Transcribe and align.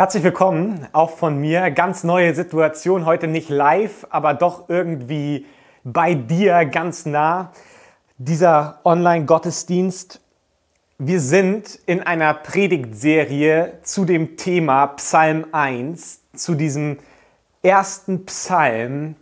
Herzlich 0.00 0.24
willkommen, 0.24 0.86
auch 0.92 1.10
von 1.10 1.38
mir. 1.38 1.70
Ganz 1.70 2.04
neue 2.04 2.34
Situation, 2.34 3.04
heute 3.04 3.26
nicht 3.26 3.50
live, 3.50 4.06
aber 4.08 4.32
doch 4.32 4.70
irgendwie 4.70 5.44
bei 5.84 6.14
dir 6.14 6.64
ganz 6.64 7.04
nah. 7.04 7.52
Dieser 8.16 8.80
Online-Gottesdienst. 8.84 10.22
Wir 10.96 11.20
sind 11.20 11.78
in 11.84 12.00
einer 12.00 12.32
Predigtserie 12.32 13.74
zu 13.82 14.06
dem 14.06 14.38
Thema 14.38 14.86
Psalm 14.86 15.44
1, 15.52 16.22
zu 16.34 16.54
diesem 16.54 16.96
ersten 17.62 18.24
Psalm. 18.24 19.16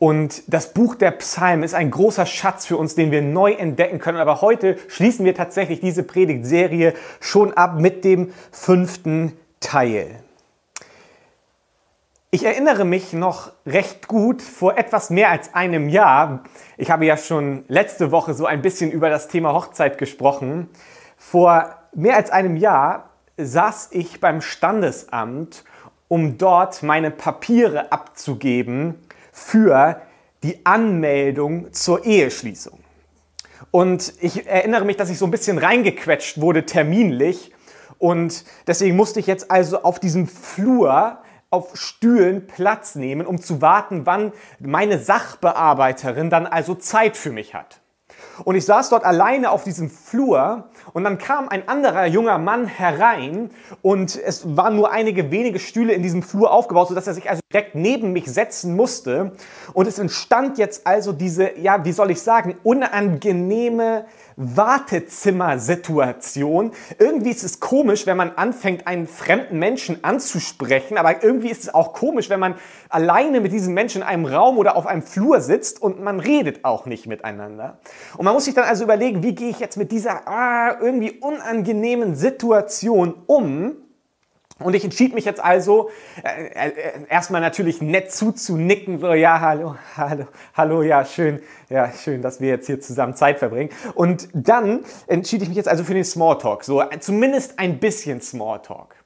Und 0.00 0.42
das 0.52 0.74
Buch 0.74 0.96
der 0.96 1.12
Psalmen 1.12 1.62
ist 1.62 1.74
ein 1.74 1.92
großer 1.92 2.26
Schatz 2.26 2.66
für 2.66 2.78
uns, 2.78 2.96
den 2.96 3.12
wir 3.12 3.22
neu 3.22 3.52
entdecken 3.52 4.00
können. 4.00 4.18
Aber 4.18 4.40
heute 4.40 4.76
schließen 4.88 5.24
wir 5.24 5.36
tatsächlich 5.36 5.78
diese 5.78 6.02
Predigtserie 6.02 6.94
schon 7.20 7.52
ab 7.52 7.78
mit 7.78 8.04
dem 8.04 8.32
fünften 8.50 9.34
Teil. 9.66 10.20
Ich 12.30 12.44
erinnere 12.44 12.84
mich 12.84 13.12
noch 13.12 13.50
recht 13.66 14.06
gut 14.06 14.40
vor 14.40 14.78
etwas 14.78 15.10
mehr 15.10 15.30
als 15.30 15.54
einem 15.54 15.88
Jahr. 15.88 16.44
Ich 16.76 16.92
habe 16.92 17.04
ja 17.04 17.16
schon 17.16 17.64
letzte 17.66 18.12
Woche 18.12 18.32
so 18.34 18.46
ein 18.46 18.62
bisschen 18.62 18.92
über 18.92 19.10
das 19.10 19.26
Thema 19.26 19.54
Hochzeit 19.54 19.98
gesprochen. 19.98 20.70
Vor 21.16 21.74
mehr 21.92 22.14
als 22.14 22.30
einem 22.30 22.56
Jahr 22.56 23.10
saß 23.38 23.88
ich 23.90 24.20
beim 24.20 24.40
Standesamt, 24.40 25.64
um 26.06 26.38
dort 26.38 26.84
meine 26.84 27.10
Papiere 27.10 27.90
abzugeben 27.90 28.94
für 29.32 30.00
die 30.44 30.64
Anmeldung 30.64 31.72
zur 31.72 32.04
Eheschließung. 32.04 32.78
Und 33.72 34.14
ich 34.20 34.46
erinnere 34.46 34.84
mich, 34.84 34.96
dass 34.96 35.10
ich 35.10 35.18
so 35.18 35.24
ein 35.24 35.32
bisschen 35.32 35.58
reingequetscht 35.58 36.40
wurde 36.40 36.66
terminlich 36.66 37.52
und 37.98 38.44
deswegen 38.66 38.96
musste 38.96 39.20
ich 39.20 39.26
jetzt 39.26 39.50
also 39.50 39.82
auf 39.82 40.00
diesem 40.00 40.26
Flur 40.26 41.18
auf 41.50 41.76
Stühlen 41.76 42.46
Platz 42.46 42.96
nehmen, 42.96 43.26
um 43.26 43.40
zu 43.40 43.62
warten, 43.62 44.04
wann 44.04 44.32
meine 44.58 44.98
Sachbearbeiterin 44.98 46.28
dann 46.28 46.46
also 46.46 46.74
Zeit 46.74 47.16
für 47.16 47.30
mich 47.30 47.54
hat. 47.54 47.80
Und 48.44 48.54
ich 48.54 48.64
saß 48.66 48.90
dort 48.90 49.04
alleine 49.04 49.50
auf 49.50 49.64
diesem 49.64 49.88
Flur 49.88 50.68
und 50.92 51.04
dann 51.04 51.18
kam 51.18 51.48
ein 51.48 51.68
anderer 51.68 52.06
junger 52.06 52.38
Mann 52.38 52.66
herein 52.66 53.50
und 53.82 54.16
es 54.16 54.56
waren 54.56 54.76
nur 54.76 54.92
einige 54.92 55.30
wenige 55.30 55.58
Stühle 55.58 55.92
in 55.92 56.02
diesem 56.02 56.22
Flur 56.22 56.50
aufgebaut, 56.50 56.88
sodass 56.88 57.06
er 57.06 57.14
sich 57.14 57.30
also 57.30 57.40
direkt 57.52 57.74
neben 57.74 58.12
mich 58.12 58.26
setzen 58.26 58.76
musste. 58.76 59.32
Und 59.72 59.88
es 59.88 59.98
entstand 59.98 60.58
jetzt 60.58 60.86
also 60.86 61.12
diese, 61.12 61.58
ja, 61.58 61.84
wie 61.84 61.92
soll 61.92 62.10
ich 62.10 62.20
sagen, 62.20 62.56
unangenehme 62.62 64.04
Wartezimmersituation. 64.36 66.72
Irgendwie 66.98 67.30
ist 67.30 67.42
es 67.42 67.58
komisch, 67.58 68.06
wenn 68.06 68.18
man 68.18 68.32
anfängt, 68.36 68.86
einen 68.86 69.06
fremden 69.06 69.58
Menschen 69.58 70.04
anzusprechen, 70.04 70.98
aber 70.98 71.24
irgendwie 71.24 71.48
ist 71.50 71.62
es 71.62 71.72
auch 71.74 71.94
komisch, 71.94 72.28
wenn 72.28 72.40
man 72.40 72.56
alleine 72.90 73.40
mit 73.40 73.52
diesem 73.52 73.72
Menschen 73.72 74.02
in 74.02 74.08
einem 74.08 74.26
Raum 74.26 74.58
oder 74.58 74.76
auf 74.76 74.86
einem 74.86 75.02
Flur 75.02 75.40
sitzt 75.40 75.80
und 75.80 76.02
man 76.02 76.20
redet 76.20 76.66
auch 76.66 76.84
nicht 76.84 77.06
miteinander. 77.06 77.78
Und 78.16 78.26
man 78.26 78.34
muss 78.34 78.44
sich 78.44 78.52
dann 78.54 78.64
also 78.64 78.84
überlegen, 78.84 79.22
wie 79.22 79.34
gehe 79.34 79.48
ich 79.48 79.58
jetzt 79.58 79.78
mit 79.78 79.90
dieser 79.90 80.28
ah, 80.28 80.76
irgendwie 80.80 81.12
unangenehmen 81.20 82.14
Situation 82.14 83.14
um? 83.26 83.85
Und 84.58 84.74
ich 84.74 84.84
entschied 84.84 85.14
mich 85.14 85.26
jetzt 85.26 85.44
also, 85.44 85.90
äh, 86.24 86.68
äh, 86.68 86.72
erstmal 87.10 87.42
natürlich 87.42 87.82
nett 87.82 88.10
zuzunicken, 88.10 89.00
so, 89.00 89.12
ja, 89.12 89.38
hallo, 89.38 89.76
hallo, 89.98 90.24
hallo, 90.54 90.82
ja, 90.82 91.04
schön, 91.04 91.42
ja, 91.68 91.92
schön, 91.92 92.22
dass 92.22 92.40
wir 92.40 92.48
jetzt 92.48 92.66
hier 92.66 92.80
zusammen 92.80 93.14
Zeit 93.14 93.38
verbringen. 93.38 93.68
Und 93.94 94.28
dann 94.32 94.80
entschied 95.08 95.42
ich 95.42 95.48
mich 95.48 95.58
jetzt 95.58 95.68
also 95.68 95.84
für 95.84 95.92
den 95.92 96.04
Smalltalk, 96.04 96.64
so 96.64 96.82
zumindest 97.00 97.58
ein 97.58 97.78
bisschen 97.80 98.22
Smalltalk. 98.22 98.96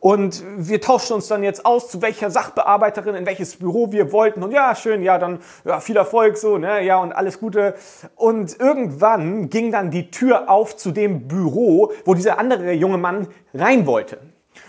Und 0.00 0.42
wir 0.56 0.80
tauschten 0.80 1.16
uns 1.16 1.28
dann 1.28 1.42
jetzt 1.42 1.66
aus, 1.66 1.90
zu 1.90 2.00
welcher 2.00 2.30
Sachbearbeiterin, 2.30 3.14
in 3.16 3.26
welches 3.26 3.56
Büro 3.56 3.92
wir 3.92 4.12
wollten. 4.12 4.42
Und 4.42 4.50
ja, 4.50 4.74
schön, 4.74 5.02
ja, 5.02 5.18
dann 5.18 5.40
ja, 5.66 5.78
viel 5.80 5.96
Erfolg 5.96 6.38
so, 6.38 6.56
ne, 6.56 6.82
ja, 6.82 6.98
und 6.98 7.12
alles 7.12 7.38
Gute. 7.38 7.74
Und 8.14 8.58
irgendwann 8.58 9.50
ging 9.50 9.70
dann 9.70 9.90
die 9.90 10.10
Tür 10.10 10.48
auf 10.48 10.74
zu 10.74 10.90
dem 10.90 11.28
Büro, 11.28 11.92
wo 12.06 12.14
dieser 12.14 12.38
andere 12.38 12.72
junge 12.72 12.98
Mann 12.98 13.28
rein 13.52 13.86
wollte. 13.86 14.18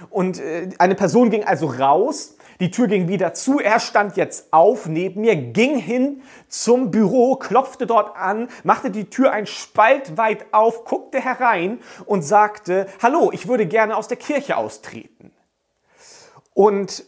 Und 0.09 0.39
äh, 0.39 0.69
eine 0.77 0.95
Person 0.95 1.29
ging 1.29 1.43
also 1.43 1.67
raus, 1.67 2.37
die 2.59 2.71
Tür 2.71 2.87
ging 2.87 3.07
wieder 3.07 3.33
zu, 3.33 3.59
er 3.59 3.79
stand 3.79 4.17
jetzt 4.17 4.51
auf 4.51 4.87
neben 4.87 5.21
mir, 5.21 5.35
ging 5.35 5.77
hin 5.77 6.23
zum 6.47 6.89
Büro, 6.89 7.35
klopfte 7.35 7.85
dort 7.85 8.15
an, 8.17 8.49
machte 8.63 8.89
die 8.89 9.09
Tür 9.09 9.31
ein 9.31 9.45
Spalt 9.45 10.17
weit 10.17 10.45
auf, 10.53 10.85
guckte 10.85 11.19
herein 11.19 11.79
und 12.05 12.23
sagte, 12.23 12.87
hallo, 13.01 13.29
ich 13.31 13.47
würde 13.47 13.67
gerne 13.67 13.95
aus 13.95 14.07
der 14.07 14.17
Kirche 14.17 14.57
austreten. 14.57 15.31
Und 16.53 17.05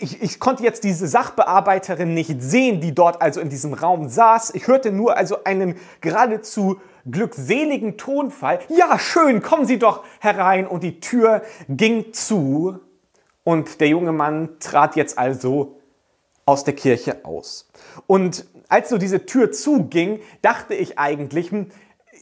ich, 0.00 0.22
ich, 0.22 0.40
konnte 0.40 0.62
jetzt 0.62 0.84
diese 0.84 1.06
Sachbearbeiterin 1.06 2.14
nicht 2.14 2.42
sehen, 2.42 2.80
die 2.80 2.94
dort 2.94 3.22
also 3.22 3.40
in 3.40 3.48
diesem 3.48 3.74
Raum 3.74 4.08
saß. 4.08 4.54
Ich 4.54 4.66
hörte 4.66 4.92
nur 4.92 5.16
also 5.16 5.44
einen 5.44 5.76
geradezu 6.00 6.80
glückseligen 7.10 7.96
Tonfall. 7.96 8.60
Ja, 8.68 8.98
schön, 8.98 9.42
kommen 9.42 9.66
Sie 9.66 9.78
doch 9.78 10.04
herein. 10.20 10.66
Und 10.66 10.82
die 10.82 11.00
Tür 11.00 11.42
ging 11.68 12.12
zu 12.12 12.80
und 13.44 13.80
der 13.80 13.88
junge 13.88 14.12
Mann 14.12 14.58
trat 14.58 14.96
jetzt 14.96 15.18
also 15.18 15.80
aus 16.46 16.64
der 16.64 16.74
Kirche 16.74 17.24
aus. 17.24 17.68
Und 18.06 18.46
als 18.68 18.88
so 18.88 18.98
diese 18.98 19.26
Tür 19.26 19.52
zuging, 19.52 20.20
dachte 20.42 20.74
ich 20.74 20.98
eigentlich, 20.98 21.50
hm, 21.50 21.70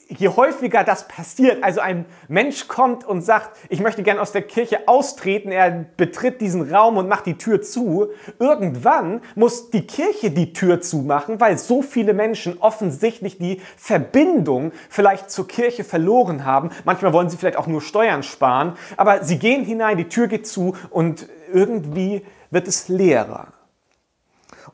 je 0.08 0.28
häufiger 0.28 0.84
das 0.84 1.08
passiert, 1.08 1.62
also 1.62 1.80
ein 1.80 2.04
Mensch 2.28 2.68
kommt 2.68 3.04
und 3.04 3.22
sagt, 3.22 3.56
ich 3.68 3.80
möchte 3.80 4.02
gerne 4.02 4.20
aus 4.20 4.32
der 4.32 4.42
Kirche 4.42 4.86
austreten, 4.86 5.50
er 5.50 5.86
betritt 5.96 6.40
diesen 6.40 6.72
Raum 6.72 6.96
und 6.96 7.08
macht 7.08 7.26
die 7.26 7.38
Tür 7.38 7.62
zu, 7.62 8.08
irgendwann 8.38 9.22
muss 9.34 9.70
die 9.70 9.86
Kirche 9.86 10.30
die 10.30 10.52
Tür 10.52 10.80
zumachen, 10.80 11.40
weil 11.40 11.58
so 11.58 11.82
viele 11.82 12.14
Menschen 12.14 12.58
offensichtlich 12.60 13.38
die 13.38 13.60
Verbindung 13.76 14.72
vielleicht 14.88 15.30
zur 15.30 15.48
Kirche 15.48 15.84
verloren 15.84 16.44
haben. 16.44 16.70
Manchmal 16.84 17.12
wollen 17.12 17.30
sie 17.30 17.36
vielleicht 17.36 17.58
auch 17.58 17.66
nur 17.66 17.80
Steuern 17.80 18.22
sparen, 18.22 18.74
aber 18.96 19.24
sie 19.24 19.38
gehen 19.38 19.64
hinein, 19.64 19.96
die 19.96 20.08
Tür 20.08 20.28
geht 20.28 20.46
zu 20.46 20.76
und 20.90 21.28
irgendwie 21.52 22.24
wird 22.50 22.68
es 22.68 22.88
leerer. 22.88 23.48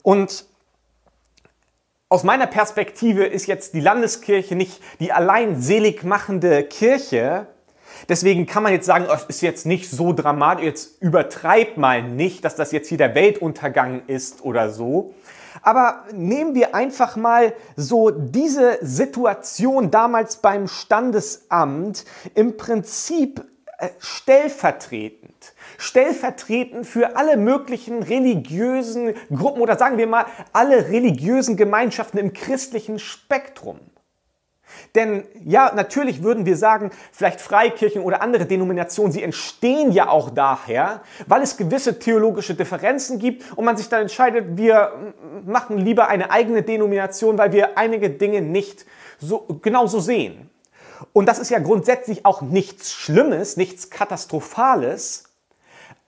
Und 0.02 0.49
aus 2.10 2.24
meiner 2.24 2.48
Perspektive 2.48 3.24
ist 3.24 3.46
jetzt 3.46 3.72
die 3.72 3.80
Landeskirche 3.80 4.56
nicht 4.56 4.82
die 4.98 5.12
allein 5.12 5.60
selig 5.60 6.02
machende 6.02 6.64
Kirche. 6.64 7.46
Deswegen 8.08 8.46
kann 8.46 8.64
man 8.64 8.72
jetzt 8.72 8.86
sagen, 8.86 9.06
es 9.14 9.24
ist 9.24 9.42
jetzt 9.42 9.64
nicht 9.64 9.88
so 9.88 10.12
dramatisch, 10.12 10.64
jetzt 10.64 11.02
übertreibt 11.02 11.78
mal 11.78 12.02
nicht, 12.02 12.44
dass 12.44 12.56
das 12.56 12.72
jetzt 12.72 12.88
hier 12.88 12.98
der 12.98 13.14
Weltuntergang 13.14 14.02
ist 14.08 14.44
oder 14.44 14.70
so. 14.70 15.14
Aber 15.62 16.04
nehmen 16.12 16.56
wir 16.56 16.74
einfach 16.74 17.14
mal 17.14 17.52
so 17.76 18.10
diese 18.10 18.78
Situation 18.80 19.92
damals 19.92 20.38
beim 20.38 20.66
Standesamt 20.66 22.04
im 22.34 22.56
Prinzip 22.56 23.44
äh, 23.78 23.88
stellvertretend 23.98 25.54
stellvertretend 25.80 26.86
für 26.86 27.16
alle 27.16 27.38
möglichen 27.38 28.02
religiösen 28.02 29.14
Gruppen 29.34 29.62
oder 29.62 29.78
sagen 29.78 29.96
wir 29.96 30.06
mal 30.06 30.26
alle 30.52 30.88
religiösen 30.88 31.56
Gemeinschaften 31.56 32.18
im 32.18 32.34
christlichen 32.34 32.98
Spektrum. 32.98 33.80
Denn 34.94 35.24
ja, 35.44 35.72
natürlich 35.74 36.22
würden 36.22 36.44
wir 36.46 36.56
sagen, 36.56 36.90
vielleicht 37.12 37.40
Freikirchen 37.40 38.02
oder 38.02 38.22
andere 38.22 38.44
Denominationen, 38.44 39.10
sie 39.10 39.22
entstehen 39.22 39.90
ja 39.90 40.10
auch 40.10 40.30
daher, 40.30 41.00
weil 41.26 41.42
es 41.42 41.56
gewisse 41.56 41.98
theologische 41.98 42.54
Differenzen 42.54 43.18
gibt 43.18 43.56
und 43.56 43.64
man 43.64 43.76
sich 43.76 43.88
dann 43.88 44.02
entscheidet, 44.02 44.58
wir 44.58 45.14
machen 45.46 45.78
lieber 45.78 46.08
eine 46.08 46.30
eigene 46.30 46.62
Denomination, 46.62 47.38
weil 47.38 47.52
wir 47.52 47.78
einige 47.78 48.10
Dinge 48.10 48.42
nicht 48.42 48.84
so 49.18 49.46
genauso 49.62 49.98
sehen. 49.98 50.50
Und 51.14 51.26
das 51.26 51.38
ist 51.38 51.50
ja 51.50 51.58
grundsätzlich 51.58 52.26
auch 52.26 52.42
nichts 52.42 52.92
Schlimmes, 52.92 53.56
nichts 53.56 53.88
Katastrophales. 53.88 55.29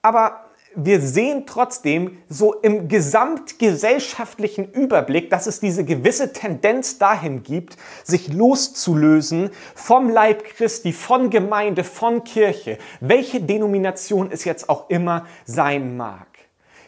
Aber 0.03 0.41
wir 0.75 0.99
sehen 0.99 1.45
trotzdem 1.45 2.17
so 2.27 2.53
im 2.53 2.87
gesamtgesellschaftlichen 2.87 4.71
Überblick, 4.71 5.29
dass 5.29 5.47
es 5.47 5.59
diese 5.59 5.85
gewisse 5.85 6.33
Tendenz 6.33 6.97
dahin 6.97 7.41
gibt, 7.43 7.77
sich 8.03 8.31
loszulösen 8.33 9.51
vom 9.75 10.09
Leib 10.09 10.43
Christi, 10.43 10.91
von 10.91 11.29
Gemeinde, 11.29 11.83
von 11.83 12.23
Kirche, 12.23 12.77
welche 12.99 13.39
Denomination 13.39 14.29
es 14.31 14.43
jetzt 14.45 14.67
auch 14.67 14.89
immer 14.89 15.25
sein 15.45 15.95
mag. 15.95 16.27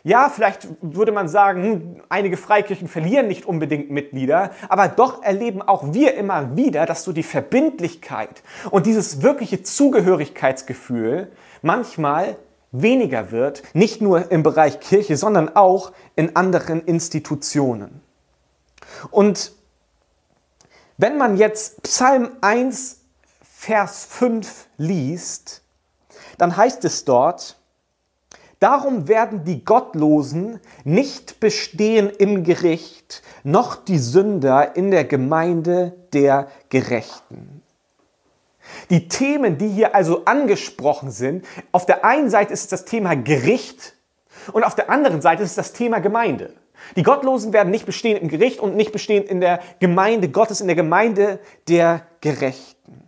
Ja, 0.04 0.30
vielleicht 0.30 0.68
würde 0.81 1.12
man 1.12 1.28
sagen, 1.28 1.63
hm, 1.63 2.01
einige 2.10 2.38
Freikirchen 2.38 2.88
verlieren 2.88 3.28
nicht 3.28 3.45
unbedingt 3.45 3.89
Mitglieder, 3.89 4.51
aber 4.68 4.88
doch 4.88 5.24
erleben 5.24 5.62
auch 5.63 5.94
wir 5.94 6.16
immer 6.16 6.56
wieder, 6.56 6.86
dass 6.86 7.04
so 7.04 7.12
die 7.12 7.24
Verbindlichkeit 7.24 8.44
und 8.69 8.86
dieses 8.86 9.24
wirkliche 9.24 9.63
Zugehörigkeitsgefühl 9.63 11.31
manchmal 11.63 12.36
weniger 12.81 13.31
wird, 13.31 13.63
nicht 13.74 14.01
nur 14.01 14.31
im 14.31 14.44
Bereich 14.44 14.80
Kirche, 14.80 15.18
sondern 15.18 15.56
auch 15.56 15.92
in 16.16 16.36
anderen 16.36 16.81
Institutionen. 16.86 18.01
Und 19.12 19.51
wenn 20.98 21.18
man 21.18 21.38
jetzt 21.38 21.83
Psalm 21.83 22.30
1, 22.42 23.01
Vers 23.42 24.06
5 24.06 24.68
liest, 24.77 25.62
dann 26.38 26.56
heißt 26.56 26.86
es 26.86 27.06
dort, 27.06 27.57
Darum 28.60 29.07
werden 29.07 29.44
die 29.44 29.66
Gottlosen 29.66 30.60
nicht 30.86 31.39
bestehen 31.39 32.10
im 32.10 32.44
Gericht, 32.44 33.22
noch 33.44 33.75
die 33.75 34.00
Sünder 34.00 34.75
in 34.75 34.92
der 34.92 35.04
Gemeinde 35.04 35.94
der 36.13 36.48
Gerechten. 36.69 37.55
Die 38.90 39.08
Themen, 39.08 39.58
die 39.58 39.70
hier 39.70 39.96
also 39.96 40.26
angesprochen 40.26 41.12
sind, 41.12 41.46
auf 41.72 41.86
der 41.86 42.06
einen 42.06 42.30
Seite 42.30 42.54
ist 42.54 42.72
das 42.72 42.86
Thema 42.86 43.16
Gericht 43.16 43.96
und 44.54 44.64
auf 44.64 44.76
der 44.76 44.90
anderen 44.90 45.22
Seite 45.22 45.44
ist 45.44 45.58
das 45.58 45.74
Thema 45.74 46.00
Gemeinde. 46.00 46.54
Die 46.96 47.04
Gottlosen 47.04 47.54
werden 47.54 47.72
nicht 47.72 47.86
bestehen 47.86 48.18
im 48.18 48.28
Gericht 48.28 48.60
und 48.60 48.76
nicht 48.76 48.92
bestehen 48.92 49.24
in 49.24 49.42
der 49.42 49.60
Gemeinde 49.80 50.30
Gottes, 50.30 50.62
in 50.62 50.68
der 50.68 50.76
Gemeinde 50.76 51.40
der 51.68 52.06
Gerechten. 52.22 53.05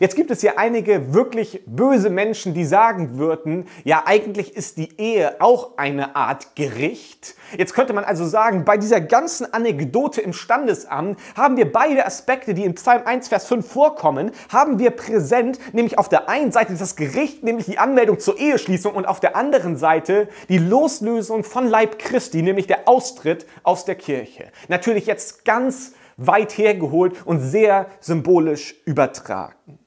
Jetzt 0.00 0.16
gibt 0.16 0.30
es 0.30 0.42
ja 0.42 0.54
einige 0.56 1.14
wirklich 1.14 1.62
böse 1.66 2.10
Menschen, 2.10 2.54
die 2.54 2.64
sagen 2.64 3.18
würden, 3.18 3.68
ja 3.84 4.02
eigentlich 4.06 4.56
ist 4.56 4.76
die 4.78 4.98
Ehe 4.98 5.40
auch 5.40 5.76
eine 5.76 6.16
Art 6.16 6.56
Gericht. 6.56 7.34
Jetzt 7.56 7.74
könnte 7.74 7.92
man 7.92 8.04
also 8.04 8.26
sagen, 8.26 8.64
bei 8.64 8.76
dieser 8.76 9.00
ganzen 9.00 9.52
Anekdote 9.52 10.20
im 10.20 10.32
Standesamt 10.32 11.18
haben 11.36 11.56
wir 11.56 11.70
beide 11.70 12.06
Aspekte, 12.06 12.54
die 12.54 12.64
in 12.64 12.74
Psalm 12.74 13.02
1, 13.04 13.28
Vers 13.28 13.46
5 13.46 13.66
vorkommen, 13.70 14.32
haben 14.50 14.78
wir 14.78 14.90
präsent, 14.90 15.58
nämlich 15.74 15.98
auf 15.98 16.08
der 16.08 16.28
einen 16.28 16.52
Seite 16.52 16.74
das 16.74 16.96
Gericht, 16.96 17.42
nämlich 17.42 17.66
die 17.66 17.78
Anmeldung 17.78 18.18
zur 18.18 18.38
Eheschließung 18.38 18.94
und 18.94 19.06
auf 19.06 19.20
der 19.20 19.36
anderen 19.36 19.76
Seite 19.76 20.28
die 20.48 20.58
Loslösung 20.58 21.44
von 21.44 21.68
Leib 21.68 21.98
Christi, 21.98 22.42
nämlich 22.42 22.66
der 22.66 22.88
Austritt 22.88 23.46
aus 23.62 23.84
der 23.84 23.94
Kirche. 23.94 24.50
Natürlich 24.68 25.06
jetzt 25.06 25.44
ganz 25.44 25.92
weit 26.16 26.56
hergeholt 26.58 27.14
und 27.24 27.40
sehr 27.40 27.86
symbolisch 28.00 28.74
übertragen. 28.84 29.78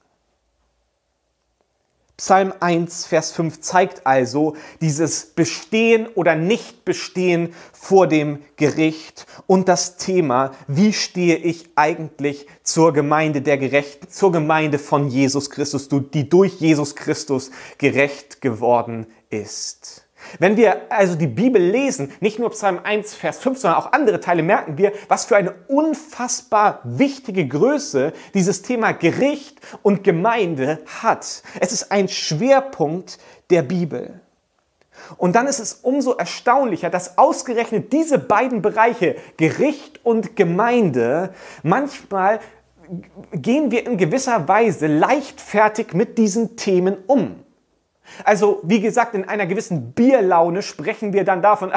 Psalm 2.18 2.54
1, 2.62 3.08
Vers 3.08 3.34
5 3.34 3.60
zeigt 3.60 4.08
also 4.08 4.56
dieses 4.80 5.26
Bestehen 5.26 6.08
oder 6.08 6.36
Nicht-Bestehen 6.36 7.54
vor 7.74 8.08
dem 8.08 8.42
Gericht 8.56 9.28
und 9.48 9.68
das 9.68 9.98
Thema, 9.98 10.52
wie 10.68 10.94
stehe 10.94 11.36
ich 11.36 11.72
eigentlich 11.76 12.48
zur 12.64 12.94
Gemeinde 12.94 13.42
der 13.42 13.58
Gerechten, 13.58 14.08
zur 14.10 14.32
Gemeinde 14.32 14.80
von 14.80 15.10
Jesus 15.10 15.50
Christus, 15.50 15.90
die 15.90 16.30
durch 16.30 16.54
Jesus 16.62 16.96
Christus 16.96 17.52
gerecht 17.80 18.40
geworden 18.40 19.08
ist. 19.30 20.05
Wenn 20.40 20.58
wir 20.58 20.92
also 20.92 21.16
die 21.16 21.28
Bibel 21.28 21.62
lesen, 21.62 22.12
nicht 22.20 22.40
nur 22.40 22.50
Psalm 22.52 22.80
1, 22.84 23.14
Vers 23.16 23.40
5, 23.40 23.60
sondern 23.60 23.80
auch 23.80 23.92
andere 23.92 24.20
Teile, 24.20 24.44
merken 24.44 24.78
wir, 24.78 24.92
was 25.08 25.26
für 25.26 25.36
eine 25.36 25.54
unfassbar 25.68 26.80
wichtige 26.84 27.48
Größe 27.48 28.14
dieses 28.34 28.62
Thema 28.62 28.92
Gericht 28.92 29.60
und 29.82 30.04
Gemeinde 30.04 30.80
hat. 31.02 31.44
Es 31.60 31.72
ist 31.72 31.92
ein 31.92 32.08
Schwerpunkt 32.08 33.18
der 33.50 33.62
Bibel. 33.62 34.22
Und 35.18 35.36
dann 35.36 35.48
ist 35.48 35.60
es 35.60 35.74
umso 35.74 36.14
erstaunlicher, 36.14 36.90
dass 36.90 37.18
ausgerechnet 37.18 37.94
diese 37.94 38.18
beiden 38.18 38.62
Bereiche, 38.62 39.16
Gericht 39.38 40.00
und 40.04 40.36
Gemeinde, 40.36 41.34
manchmal 41.64 42.40
gehen 43.32 43.72
wir 43.72 43.86
in 43.86 43.98
gewisser 43.98 44.48
Weise 44.48 44.88
leichtfertig 44.88 45.94
mit 45.94 46.18
diesen 46.18 46.56
Themen 46.56 46.98
um. 47.08 47.45
Also, 48.24 48.62
wie 48.64 48.82
gesagt, 48.82 49.16
in 49.16 49.28
einer 49.28 49.46
gewissen 49.46 49.94
Bierlaune 49.94 50.62
sprechen 50.62 51.14
wir 51.14 51.24
dann 51.24 51.42
davon, 51.42 51.72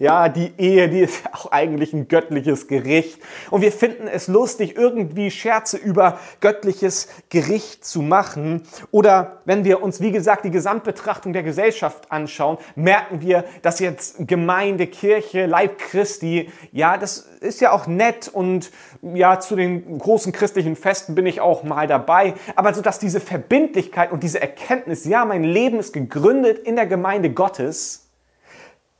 ja, 0.00 0.30
die 0.30 0.52
Ehe, 0.56 0.88
die 0.88 1.00
ist 1.00 1.22
auch 1.32 1.52
eigentlich 1.52 1.92
ein 1.92 2.08
göttliches 2.08 2.66
Gericht. 2.66 3.20
Und 3.50 3.60
wir 3.60 3.70
finden 3.70 4.08
es 4.08 4.26
lustig, 4.26 4.76
irgendwie 4.76 5.30
Scherze 5.30 5.76
über 5.76 6.18
göttliches 6.40 7.08
Gericht 7.28 7.84
zu 7.84 8.02
machen. 8.02 8.62
Oder 8.90 9.42
wenn 9.44 9.64
wir 9.64 9.82
uns, 9.82 10.00
wie 10.00 10.10
gesagt, 10.10 10.44
die 10.44 10.50
Gesamtbetrachtung 10.50 11.32
der 11.32 11.42
Gesellschaft 11.42 12.10
anschauen, 12.10 12.56
merken 12.74 13.20
wir, 13.20 13.44
dass 13.62 13.78
jetzt 13.78 14.26
Gemeinde, 14.26 14.86
Kirche, 14.86 15.44
Leib 15.44 15.78
Christi, 15.78 16.50
ja, 16.72 16.96
das 16.96 17.18
ist 17.40 17.60
ja 17.60 17.72
auch 17.72 17.86
nett 17.86 18.28
und 18.28 18.70
ja, 19.02 19.38
zu 19.38 19.54
den 19.54 19.98
großen 19.98 20.32
christlichen 20.32 20.76
Festen 20.76 21.14
bin 21.14 21.26
ich 21.26 21.42
auch 21.42 21.62
mal 21.62 21.86
dabei. 21.86 22.34
Aber 22.56 22.72
so, 22.72 22.80
dass 22.80 22.98
diese 22.98 23.20
Verbindlichkeit 23.20 24.12
und 24.12 24.22
diese 24.22 24.40
Erkenntnis, 24.40 25.04
ja, 25.04 25.26
mein 25.26 25.44
Leben 25.44 25.78
ist 25.78 25.92
gegründet 25.92 26.58
in 26.58 26.76
der 26.76 26.86
Gemeinde 26.86 27.30
Gottes, 27.30 28.09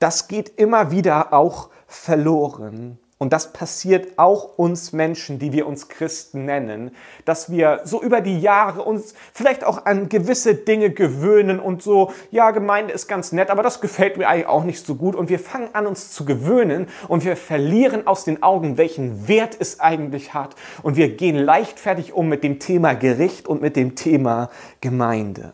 das 0.00 0.26
geht 0.26 0.58
immer 0.58 0.90
wieder 0.90 1.32
auch 1.32 1.68
verloren. 1.86 2.98
Und 3.22 3.34
das 3.34 3.52
passiert 3.52 4.18
auch 4.18 4.56
uns 4.56 4.94
Menschen, 4.94 5.38
die 5.38 5.52
wir 5.52 5.66
uns 5.66 5.90
Christen 5.90 6.46
nennen, 6.46 6.92
dass 7.26 7.50
wir 7.50 7.82
so 7.84 8.00
über 8.00 8.22
die 8.22 8.40
Jahre 8.40 8.82
uns 8.82 9.12
vielleicht 9.34 9.62
auch 9.62 9.84
an 9.84 10.08
gewisse 10.08 10.54
Dinge 10.54 10.88
gewöhnen 10.88 11.60
und 11.60 11.82
so, 11.82 12.14
ja, 12.30 12.50
Gemeinde 12.50 12.94
ist 12.94 13.08
ganz 13.08 13.32
nett, 13.32 13.50
aber 13.50 13.62
das 13.62 13.82
gefällt 13.82 14.16
mir 14.16 14.26
eigentlich 14.26 14.46
auch 14.46 14.64
nicht 14.64 14.86
so 14.86 14.94
gut. 14.94 15.14
Und 15.14 15.28
wir 15.28 15.38
fangen 15.38 15.68
an, 15.74 15.86
uns 15.86 16.12
zu 16.12 16.24
gewöhnen 16.24 16.88
und 17.08 17.26
wir 17.26 17.36
verlieren 17.36 18.06
aus 18.06 18.24
den 18.24 18.42
Augen, 18.42 18.78
welchen 18.78 19.28
Wert 19.28 19.54
es 19.60 19.80
eigentlich 19.80 20.32
hat. 20.32 20.56
Und 20.82 20.96
wir 20.96 21.14
gehen 21.14 21.36
leichtfertig 21.36 22.14
um 22.14 22.26
mit 22.26 22.42
dem 22.42 22.58
Thema 22.58 22.94
Gericht 22.94 23.46
und 23.46 23.60
mit 23.60 23.76
dem 23.76 23.96
Thema 23.96 24.48
Gemeinde. 24.80 25.52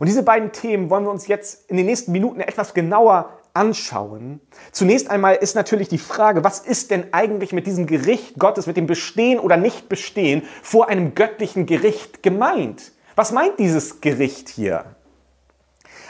Und 0.00 0.06
diese 0.06 0.22
beiden 0.22 0.50
Themen 0.50 0.88
wollen 0.88 1.04
wir 1.04 1.10
uns 1.10 1.28
jetzt 1.28 1.70
in 1.70 1.76
den 1.76 1.84
nächsten 1.84 2.10
Minuten 2.10 2.40
etwas 2.40 2.72
genauer 2.72 3.36
anschauen. 3.52 4.40
Zunächst 4.72 5.10
einmal 5.10 5.36
ist 5.36 5.54
natürlich 5.54 5.88
die 5.88 5.98
Frage, 5.98 6.42
was 6.42 6.60
ist 6.60 6.90
denn 6.90 7.12
eigentlich 7.12 7.52
mit 7.52 7.66
diesem 7.66 7.86
Gericht 7.86 8.38
Gottes, 8.38 8.66
mit 8.66 8.78
dem 8.78 8.86
Bestehen 8.86 9.38
oder 9.38 9.58
Nicht-Bestehen 9.58 10.42
vor 10.62 10.88
einem 10.88 11.14
göttlichen 11.14 11.66
Gericht 11.66 12.22
gemeint? 12.22 12.92
Was 13.14 13.30
meint 13.30 13.58
dieses 13.58 14.00
Gericht 14.00 14.48
hier? 14.48 14.86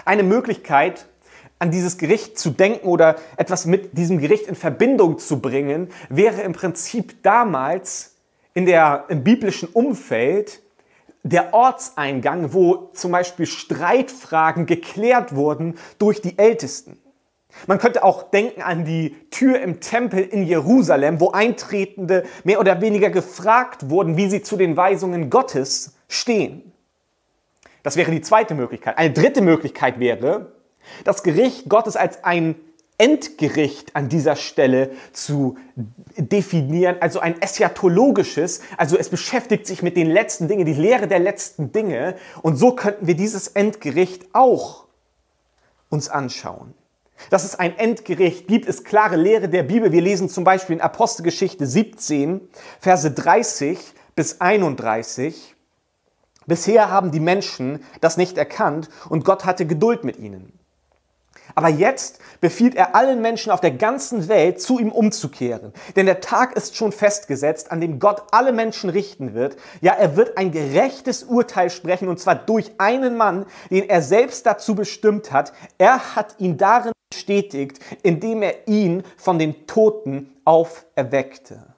Eine 0.04 0.22
Möglichkeit, 0.22 1.06
an 1.58 1.72
dieses 1.72 1.98
Gericht 1.98 2.38
zu 2.38 2.50
denken 2.50 2.86
oder 2.86 3.16
etwas 3.36 3.66
mit 3.66 3.98
diesem 3.98 4.20
Gericht 4.20 4.46
in 4.46 4.54
Verbindung 4.54 5.18
zu 5.18 5.40
bringen, 5.40 5.88
wäre 6.08 6.42
im 6.42 6.52
Prinzip 6.52 7.24
damals 7.24 8.14
in 8.54 8.66
der, 8.66 9.06
im 9.08 9.24
biblischen 9.24 9.68
Umfeld 9.68 10.62
der 11.22 11.52
Ortseingang, 11.52 12.52
wo 12.54 12.90
zum 12.94 13.12
Beispiel 13.12 13.46
Streitfragen 13.46 14.66
geklärt 14.66 15.34
wurden 15.34 15.76
durch 15.98 16.20
die 16.20 16.38
Ältesten. 16.38 16.98
Man 17.66 17.78
könnte 17.78 18.04
auch 18.04 18.30
denken 18.30 18.62
an 18.62 18.84
die 18.84 19.16
Tür 19.30 19.60
im 19.60 19.80
Tempel 19.80 20.20
in 20.20 20.44
Jerusalem, 20.44 21.20
wo 21.20 21.30
Eintretende 21.30 22.24
mehr 22.44 22.60
oder 22.60 22.80
weniger 22.80 23.10
gefragt 23.10 23.90
wurden, 23.90 24.16
wie 24.16 24.30
sie 24.30 24.42
zu 24.42 24.56
den 24.56 24.76
Weisungen 24.76 25.30
Gottes 25.30 25.96
stehen. 26.08 26.72
Das 27.82 27.96
wäre 27.96 28.10
die 28.10 28.20
zweite 28.20 28.54
Möglichkeit. 28.54 28.98
Eine 28.98 29.12
dritte 29.12 29.42
Möglichkeit 29.42 29.98
wäre, 29.98 30.52
das 31.04 31.22
Gericht 31.22 31.68
Gottes 31.68 31.96
als 31.96 32.24
ein 32.24 32.56
Endgericht 33.00 33.96
an 33.96 34.10
dieser 34.10 34.36
Stelle 34.36 34.90
zu 35.12 35.56
definieren, 36.16 36.96
also 37.00 37.18
ein 37.18 37.40
eschatologisches, 37.40 38.60
also 38.76 38.98
es 38.98 39.08
beschäftigt 39.08 39.66
sich 39.66 39.82
mit 39.82 39.96
den 39.96 40.10
letzten 40.10 40.48
Dingen, 40.48 40.66
die 40.66 40.74
Lehre 40.74 41.08
der 41.08 41.18
letzten 41.18 41.72
Dinge 41.72 42.16
und 42.42 42.56
so 42.56 42.74
könnten 42.74 43.06
wir 43.06 43.16
dieses 43.16 43.48
Endgericht 43.48 44.26
auch 44.34 44.84
uns 45.88 46.10
anschauen. 46.10 46.74
Dass 47.30 47.44
es 47.44 47.54
ein 47.54 47.78
Endgericht 47.78 48.48
gibt, 48.48 48.66
ist 48.66 48.84
klare 48.84 49.16
Lehre 49.16 49.48
der 49.48 49.62
Bibel. 49.62 49.92
Wir 49.92 50.02
lesen 50.02 50.28
zum 50.28 50.44
Beispiel 50.44 50.76
in 50.76 50.82
Apostelgeschichte 50.82 51.66
17, 51.66 52.48
Verse 52.80 53.10
30 53.10 53.78
bis 54.14 54.42
31. 54.42 55.54
Bisher 56.46 56.90
haben 56.90 57.12
die 57.12 57.20
Menschen 57.20 57.82
das 58.02 58.18
nicht 58.18 58.36
erkannt 58.36 58.90
und 59.08 59.24
Gott 59.24 59.46
hatte 59.46 59.66
Geduld 59.66 60.04
mit 60.04 60.18
ihnen. 60.18 60.59
Aber 61.54 61.68
jetzt 61.68 62.20
befiehlt 62.40 62.74
er 62.74 62.94
allen 62.94 63.20
Menschen 63.22 63.52
auf 63.52 63.60
der 63.60 63.72
ganzen 63.72 64.28
Welt, 64.28 64.60
zu 64.60 64.78
ihm 64.78 64.92
umzukehren. 64.92 65.72
Denn 65.96 66.06
der 66.06 66.20
Tag 66.20 66.56
ist 66.56 66.76
schon 66.76 66.92
festgesetzt, 66.92 67.70
an 67.70 67.80
dem 67.80 67.98
Gott 67.98 68.22
alle 68.30 68.52
Menschen 68.52 68.90
richten 68.90 69.34
wird. 69.34 69.56
Ja, 69.80 69.92
er 69.92 70.16
wird 70.16 70.36
ein 70.38 70.52
gerechtes 70.52 71.24
Urteil 71.24 71.70
sprechen, 71.70 72.08
und 72.08 72.18
zwar 72.18 72.34
durch 72.34 72.72
einen 72.78 73.16
Mann, 73.16 73.46
den 73.70 73.88
er 73.88 74.02
selbst 74.02 74.46
dazu 74.46 74.74
bestimmt 74.74 75.32
hat. 75.32 75.52
Er 75.78 76.16
hat 76.16 76.36
ihn 76.38 76.56
darin 76.56 76.92
bestätigt, 77.10 77.80
indem 78.02 78.42
er 78.42 78.68
ihn 78.68 79.02
von 79.16 79.38
den 79.38 79.66
Toten 79.66 80.32
auferweckte. 80.44 81.74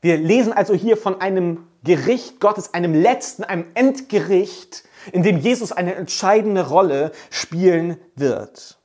Wir 0.00 0.16
lesen 0.16 0.52
also 0.52 0.74
hier 0.74 0.96
von 0.96 1.20
einem 1.20 1.66
Gericht 1.82 2.40
Gottes, 2.40 2.74
einem 2.74 2.94
letzten, 2.94 3.44
einem 3.44 3.64
Endgericht, 3.74 4.84
in 5.12 5.22
dem 5.22 5.38
Jesus 5.38 5.72
eine 5.72 5.94
entscheidende 5.94 6.68
Rolle 6.68 7.12
spielen 7.30 7.96
wird. 8.14 8.78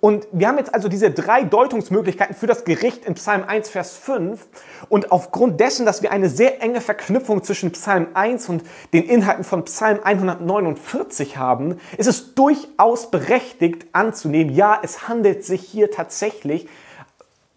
Und 0.00 0.26
wir 0.32 0.48
haben 0.48 0.58
jetzt 0.58 0.74
also 0.74 0.88
diese 0.88 1.10
drei 1.10 1.44
Deutungsmöglichkeiten 1.44 2.34
für 2.34 2.46
das 2.46 2.64
Gericht 2.64 3.04
in 3.04 3.14
Psalm 3.14 3.44
1, 3.46 3.68
Vers 3.68 3.96
5. 3.96 4.46
Und 4.88 5.12
aufgrund 5.12 5.60
dessen, 5.60 5.84
dass 5.84 6.02
wir 6.02 6.10
eine 6.10 6.28
sehr 6.28 6.62
enge 6.62 6.80
Verknüpfung 6.80 7.42
zwischen 7.42 7.72
Psalm 7.72 8.08
1 8.14 8.48
und 8.48 8.62
den 8.92 9.04
Inhalten 9.04 9.44
von 9.44 9.64
Psalm 9.64 10.00
149 10.02 11.36
haben, 11.36 11.78
ist 11.96 12.06
es 12.06 12.34
durchaus 12.34 13.10
berechtigt 13.10 13.86
anzunehmen, 13.92 14.54
ja, 14.54 14.78
es 14.82 15.08
handelt 15.08 15.44
sich 15.44 15.62
hier 15.62 15.90
tatsächlich 15.90 16.66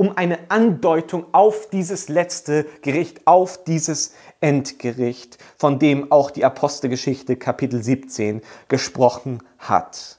um 0.02 0.18
eine 0.18 0.40
Andeutung 0.50 1.28
auf 1.32 1.70
dieses 1.70 2.10
letzte 2.10 2.66
Gericht, 2.82 3.28
auf 3.28 3.64
dieses 3.66 4.16
Endgericht, 4.40 5.38
von 5.58 5.78
dem 5.78 6.12
auch 6.12 6.32
die 6.32 6.44
Apostelgeschichte 6.44 7.36
Kapitel 7.36 7.84
17 7.84 8.42
gesprochen 8.68 9.44
hat. 9.60 10.18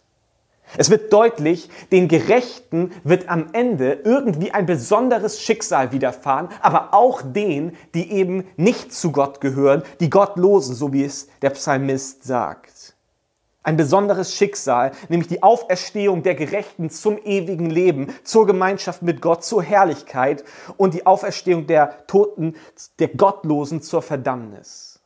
Es 0.79 0.89
wird 0.89 1.13
deutlich, 1.13 1.69
den 1.91 2.07
Gerechten 2.07 2.93
wird 3.03 3.29
am 3.29 3.47
Ende 3.55 3.95
irgendwie 4.05 4.53
ein 4.53 4.67
besonderes 4.67 5.43
Schicksal 5.43 5.91
widerfahren, 5.91 6.49
aber 6.61 6.95
auch 6.95 7.21
denen, 7.21 7.77
die 7.93 8.13
eben 8.13 8.45
nicht 8.57 8.95
zu 8.95 9.11
Gott 9.11 9.41
gehören, 9.41 9.83
die 9.99 10.11
Gottlosen, 10.11 10.77
so 10.77 10.93
wie 10.93 11.03
es 11.03 11.27
der 11.43 11.51
Psalmist 11.51 12.23
sagt. 12.23 12.92
Ein 13.65 13.77
besonderes 13.77 14.35
Schicksal, 14.35 14.91
nämlich 15.09 15.29
die 15.29 15.43
Auferstehung 15.43 16.23
der 16.23 16.35
Gerechten 16.35 16.91
zum 16.91 17.17
ewigen 17.19 17.71
Leben, 17.71 18.13
zur 18.25 18.47
Gemeinschaft 18.47 19.03
mit 19.03 19.21
Gott, 19.21 19.45
zur 19.45 19.63
Herrlichkeit 19.63 20.43
und 20.77 20.95
die 20.95 21.07
Auferstehung 21.07 21.69
der 21.69 22.07
Toten, 22.09 22.57
der 22.99 23.09
Gottlosen 23.09 23.81
zur 23.81 24.03
Verdammnis. 24.03 25.01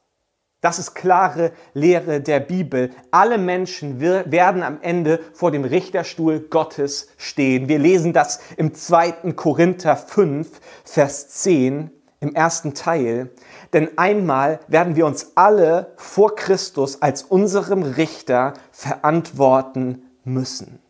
Das 0.62 0.78
ist 0.78 0.94
klare 0.94 1.52
Lehre 1.74 2.20
der 2.20 2.40
Bibel. 2.40 2.90
Alle 3.10 3.36
Menschen 3.36 4.00
werden 4.00 4.62
am 4.62 4.78
Ende 4.80 5.20
vor 5.34 5.50
dem 5.50 5.64
Richterstuhl 5.64 6.40
Gottes 6.40 7.08
stehen. 7.18 7.68
Wir 7.68 7.78
lesen 7.78 8.14
das 8.14 8.40
im 8.56 8.72
2. 8.72 9.32
Korinther 9.34 9.96
5, 9.96 10.60
Vers 10.82 11.28
10 11.28 11.90
im 12.26 12.34
ersten 12.34 12.74
Teil. 12.74 13.30
Denn 13.72 13.96
einmal 13.96 14.60
werden 14.68 14.96
wir 14.96 15.06
uns 15.06 15.32
alle 15.34 15.92
vor 15.96 16.34
Christus 16.34 17.02
als 17.02 17.22
unserem 17.22 17.82
Richter 17.82 18.54
verantworten 18.72 20.02
müssen. 20.24 20.80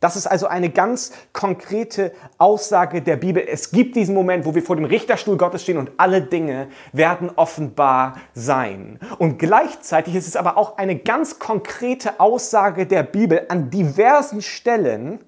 Das 0.00 0.14
ist 0.14 0.28
also 0.28 0.46
eine 0.46 0.70
ganz 0.70 1.12
konkrete 1.32 2.12
Aussage 2.38 3.02
der 3.02 3.16
Bibel. 3.16 3.44
Es 3.44 3.72
gibt 3.72 3.96
diesen 3.96 4.14
Moment, 4.14 4.46
wo 4.46 4.54
wir 4.54 4.62
vor 4.62 4.76
dem 4.76 4.84
Richterstuhl 4.84 5.36
Gottes 5.36 5.62
stehen 5.62 5.76
und 5.76 5.90
alle 5.96 6.22
Dinge 6.22 6.68
werden 6.92 7.30
offenbar 7.34 8.16
sein. 8.32 9.00
Und 9.18 9.38
gleichzeitig 9.38 10.14
ist 10.14 10.28
es 10.28 10.36
aber 10.36 10.56
auch 10.56 10.78
eine 10.78 10.96
ganz 10.96 11.40
konkrete 11.40 12.20
Aussage 12.20 12.86
der 12.86 13.02
Bibel 13.02 13.46
an 13.48 13.70
diversen 13.70 14.40
Stellen, 14.40 15.18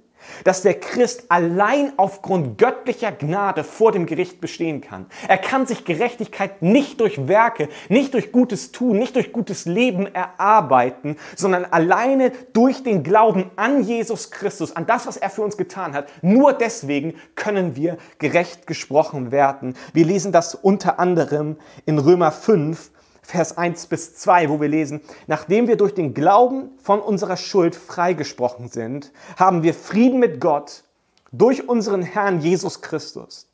dass 0.44 0.62
der 0.62 0.74
Christ 0.74 1.24
allein 1.28 1.92
aufgrund 1.96 2.58
göttlicher 2.58 3.12
Gnade 3.12 3.64
vor 3.64 3.92
dem 3.92 4.06
Gericht 4.06 4.40
bestehen 4.40 4.80
kann. 4.80 5.06
Er 5.28 5.38
kann 5.38 5.66
sich 5.66 5.84
Gerechtigkeit 5.84 6.62
nicht 6.62 7.00
durch 7.00 7.28
Werke, 7.28 7.68
nicht 7.88 8.14
durch 8.14 8.32
gutes 8.32 8.72
Tun, 8.72 8.98
nicht 8.98 9.16
durch 9.16 9.32
gutes 9.32 9.66
Leben 9.66 10.06
erarbeiten, 10.14 11.16
sondern 11.36 11.64
alleine 11.64 12.32
durch 12.52 12.82
den 12.82 13.02
Glauben 13.02 13.50
an 13.56 13.82
Jesus 13.82 14.30
Christus, 14.30 14.74
an 14.74 14.86
das, 14.86 15.06
was 15.06 15.16
er 15.16 15.30
für 15.30 15.42
uns 15.42 15.56
getan 15.56 15.94
hat. 15.94 16.08
Nur 16.22 16.52
deswegen 16.52 17.14
können 17.34 17.76
wir 17.76 17.98
gerecht 18.18 18.66
gesprochen 18.66 19.32
werden. 19.32 19.74
Wir 19.92 20.04
lesen 20.04 20.32
das 20.32 20.54
unter 20.54 20.98
anderem 20.98 21.56
in 21.86 21.98
Römer 21.98 22.32
5, 22.32 22.90
Vers 23.30 23.56
1 23.56 23.86
bis 23.86 24.16
2, 24.16 24.50
wo 24.50 24.60
wir 24.60 24.68
lesen, 24.68 25.00
nachdem 25.28 25.68
wir 25.68 25.76
durch 25.76 25.94
den 25.94 26.14
Glauben 26.14 26.70
von 26.82 27.00
unserer 27.00 27.36
Schuld 27.36 27.76
freigesprochen 27.76 28.68
sind, 28.68 29.12
haben 29.36 29.62
wir 29.62 29.72
Frieden 29.72 30.18
mit 30.18 30.40
Gott 30.40 30.82
durch 31.30 31.68
unseren 31.68 32.02
Herrn 32.02 32.40
Jesus 32.40 32.82
Christus. 32.82 33.46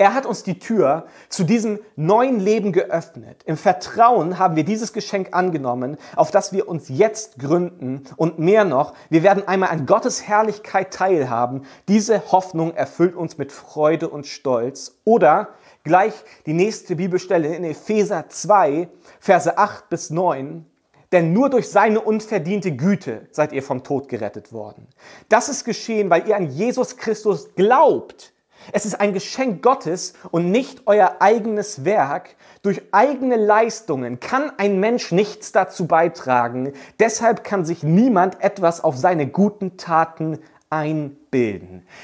Er 0.00 0.14
hat 0.14 0.26
uns 0.26 0.44
die 0.44 0.60
Tür 0.60 1.06
zu 1.28 1.42
diesem 1.42 1.80
neuen 1.96 2.38
Leben 2.38 2.72
geöffnet. 2.72 3.42
Im 3.46 3.56
Vertrauen 3.56 4.38
haben 4.38 4.54
wir 4.54 4.64
dieses 4.64 4.92
Geschenk 4.92 5.30
angenommen, 5.32 5.96
auf 6.14 6.30
das 6.30 6.52
wir 6.52 6.68
uns 6.68 6.88
jetzt 6.88 7.40
gründen. 7.40 8.04
Und 8.16 8.38
mehr 8.38 8.64
noch, 8.64 8.94
wir 9.10 9.24
werden 9.24 9.46
einmal 9.48 9.70
an 9.70 9.86
Gottes 9.86 10.22
Herrlichkeit 10.22 10.94
teilhaben. 10.94 11.64
Diese 11.88 12.30
Hoffnung 12.30 12.74
erfüllt 12.74 13.16
uns 13.16 13.38
mit 13.38 13.50
Freude 13.50 14.08
und 14.08 14.28
Stolz. 14.28 15.00
Oder 15.02 15.48
Gleich 15.84 16.14
die 16.46 16.52
nächste 16.52 16.96
Bibelstelle 16.96 17.54
in 17.54 17.64
Epheser 17.64 18.28
2, 18.28 18.88
Verse 19.20 19.56
8 19.56 19.88
bis 19.88 20.10
9. 20.10 20.66
Denn 21.12 21.32
nur 21.32 21.48
durch 21.48 21.70
seine 21.70 22.00
unverdiente 22.00 22.72
Güte 22.76 23.28
seid 23.30 23.52
ihr 23.52 23.62
vom 23.62 23.82
Tod 23.82 24.08
gerettet 24.08 24.52
worden. 24.52 24.86
Das 25.28 25.48
ist 25.48 25.64
geschehen, 25.64 26.10
weil 26.10 26.28
ihr 26.28 26.36
an 26.36 26.50
Jesus 26.50 26.96
Christus 26.98 27.54
glaubt. 27.54 28.34
Es 28.72 28.84
ist 28.84 29.00
ein 29.00 29.14
Geschenk 29.14 29.62
Gottes 29.62 30.12
und 30.30 30.50
nicht 30.50 30.82
euer 30.86 31.16
eigenes 31.20 31.84
Werk. 31.86 32.36
Durch 32.62 32.82
eigene 32.92 33.36
Leistungen 33.36 34.20
kann 34.20 34.52
ein 34.58 34.80
Mensch 34.80 35.12
nichts 35.12 35.52
dazu 35.52 35.86
beitragen. 35.86 36.74
Deshalb 37.00 37.44
kann 37.44 37.64
sich 37.64 37.82
niemand 37.82 38.42
etwas 38.42 38.84
auf 38.84 38.96
seine 38.96 39.26
guten 39.26 39.78
Taten 39.78 40.40
einbilden. 40.68 41.17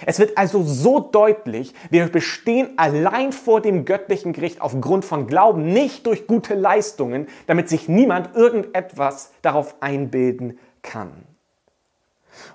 Es 0.07 0.19
wird 0.19 0.37
also 0.37 0.62
so 0.62 1.00
deutlich, 1.00 1.75
wir 1.90 2.07
bestehen 2.09 2.71
allein 2.76 3.33
vor 3.33 3.61
dem 3.61 3.85
göttlichen 3.85 4.33
Gericht 4.33 4.61
aufgrund 4.61 5.04
von 5.04 5.26
Glauben, 5.26 5.73
nicht 5.73 6.07
durch 6.07 6.26
gute 6.26 6.54
Leistungen, 6.54 7.26
damit 7.47 7.69
sich 7.69 7.88
niemand 7.88 8.35
irgendetwas 8.35 9.33
darauf 9.43 9.76
einbilden 9.81 10.59
kann. 10.83 11.12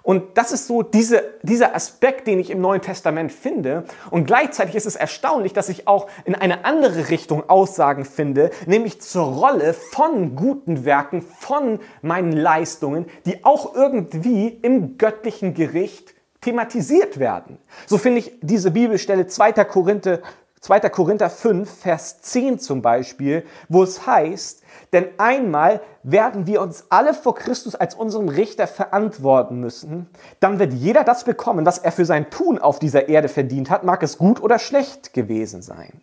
Und 0.03 0.37
das 0.37 0.51
ist 0.51 0.67
so 0.67 0.81
diese, 0.81 1.23
dieser 1.41 1.75
Aspekt, 1.75 2.27
den 2.27 2.39
ich 2.39 2.49
im 2.49 2.61
Neuen 2.61 2.81
Testament 2.81 3.31
finde. 3.31 3.85
Und 4.11 4.25
gleichzeitig 4.25 4.75
ist 4.75 4.85
es 4.85 4.95
erstaunlich, 4.95 5.53
dass 5.53 5.69
ich 5.69 5.87
auch 5.87 6.07
in 6.25 6.35
eine 6.35 6.65
andere 6.65 7.09
Richtung 7.09 7.49
Aussagen 7.49 8.05
finde, 8.05 8.51
nämlich 8.65 9.01
zur 9.01 9.25
Rolle 9.25 9.73
von 9.73 10.35
guten 10.35 10.85
Werken, 10.85 11.21
von 11.21 11.79
meinen 12.01 12.31
Leistungen, 12.31 13.05
die 13.25 13.43
auch 13.43 13.75
irgendwie 13.75 14.47
im 14.47 14.97
göttlichen 14.97 15.53
Gericht 15.53 16.13
thematisiert 16.41 17.19
werden. 17.19 17.57
So 17.85 17.97
finde 17.97 18.19
ich 18.19 18.39
diese 18.41 18.71
Bibelstelle 18.71 19.27
2. 19.27 19.51
Korinther 19.65 20.19
2. 20.61 20.81
Korinther 20.89 21.29
5, 21.29 21.69
Vers 21.69 22.21
10 22.21 22.59
zum 22.59 22.81
Beispiel, 22.81 23.45
wo 23.69 23.83
es 23.83 24.05
heißt, 24.05 24.61
denn 24.91 25.07
einmal 25.17 25.81
werden 26.03 26.47
wir 26.47 26.61
uns 26.61 26.85
alle 26.89 27.13
vor 27.13 27.35
Christus 27.35 27.75
als 27.75 27.95
unserem 27.95 28.27
Richter 28.27 28.67
verantworten 28.67 29.61
müssen, 29.61 30.09
dann 30.41 30.59
wird 30.59 30.73
jeder 30.73 31.05
das 31.05 31.23
bekommen, 31.23 31.65
was 31.65 31.77
er 31.77 31.93
für 31.93 32.05
sein 32.05 32.29
Tun 32.29 32.59
auf 32.59 32.79
dieser 32.79 33.07
Erde 33.07 33.29
verdient 33.29 33.69
hat, 33.69 33.85
mag 33.85 34.03
es 34.03 34.17
gut 34.17 34.41
oder 34.41 34.59
schlecht 34.59 35.13
gewesen 35.13 35.61
sein. 35.61 36.01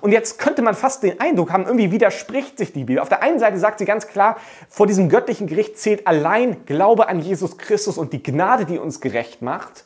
Und 0.00 0.12
jetzt 0.12 0.38
könnte 0.38 0.62
man 0.62 0.74
fast 0.74 1.02
den 1.02 1.20
Eindruck 1.20 1.52
haben, 1.52 1.64
irgendwie 1.64 1.90
widerspricht 1.90 2.58
sich 2.58 2.72
die 2.72 2.84
Bibel. 2.84 3.00
Auf 3.00 3.08
der 3.08 3.22
einen 3.22 3.38
Seite 3.38 3.58
sagt 3.58 3.78
sie 3.78 3.84
ganz 3.84 4.06
klar, 4.06 4.36
vor 4.68 4.86
diesem 4.86 5.08
göttlichen 5.08 5.46
Gericht 5.46 5.78
zählt 5.78 6.06
allein 6.06 6.64
Glaube 6.64 7.08
an 7.08 7.20
Jesus 7.20 7.58
Christus 7.58 7.98
und 7.98 8.12
die 8.12 8.22
Gnade, 8.22 8.64
die 8.64 8.78
uns 8.78 9.00
gerecht 9.00 9.42
macht. 9.42 9.84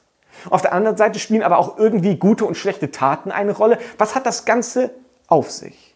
Auf 0.51 0.63
der 0.63 0.73
anderen 0.73 0.97
Seite 0.97 1.19
spielen 1.19 1.43
aber 1.43 1.59
auch 1.59 1.79
irgendwie 1.79 2.17
gute 2.17 2.45
und 2.45 2.57
schlechte 2.57 2.91
Taten 2.91 3.31
eine 3.31 3.53
Rolle. 3.53 3.79
Was 3.99 4.15
hat 4.15 4.27
das 4.27 4.45
Ganze 4.45 4.91
auf 5.27 5.51
sich? 5.51 5.95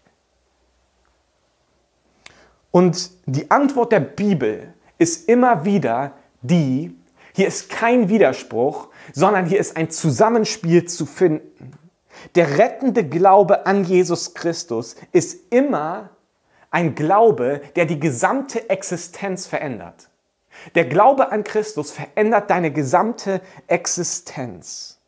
Und 2.71 3.11
die 3.27 3.51
Antwort 3.51 3.93
der 3.93 4.01
Bibel 4.01 4.75
ist 4.99 5.29
immer 5.29 5.65
wieder 5.65 6.13
die, 6.43 6.95
hier 7.35 7.47
ist 7.47 7.71
kein 7.71 8.09
Widerspruch, 8.09 8.89
sondern 9.13 9.47
hier 9.47 9.59
ist 9.59 9.77
ein 9.77 9.91
Zusammenspiel 9.91 10.85
zu 10.85 11.07
finden. 11.07 11.73
Der 12.35 12.59
rettende 12.59 13.05
Glaube 13.05 13.67
an 13.67 13.85
Jesus 13.85 14.35
Christus 14.35 14.97
ist 15.13 15.53
immer 15.53 16.11
ein 16.71 16.95
Glaube, 16.95 17.61
der 17.77 17.87
die 17.87 18.01
gesamte 18.01 18.69
Existenz 18.69 19.47
verändert. 19.47 20.11
Der 20.75 20.85
Glaube 20.85 21.33
an 21.33 21.45
Christus 21.45 21.91
verändert 21.91 22.51
deine 22.51 22.71
gesamte 22.71 23.41
Existenz. 23.67 24.99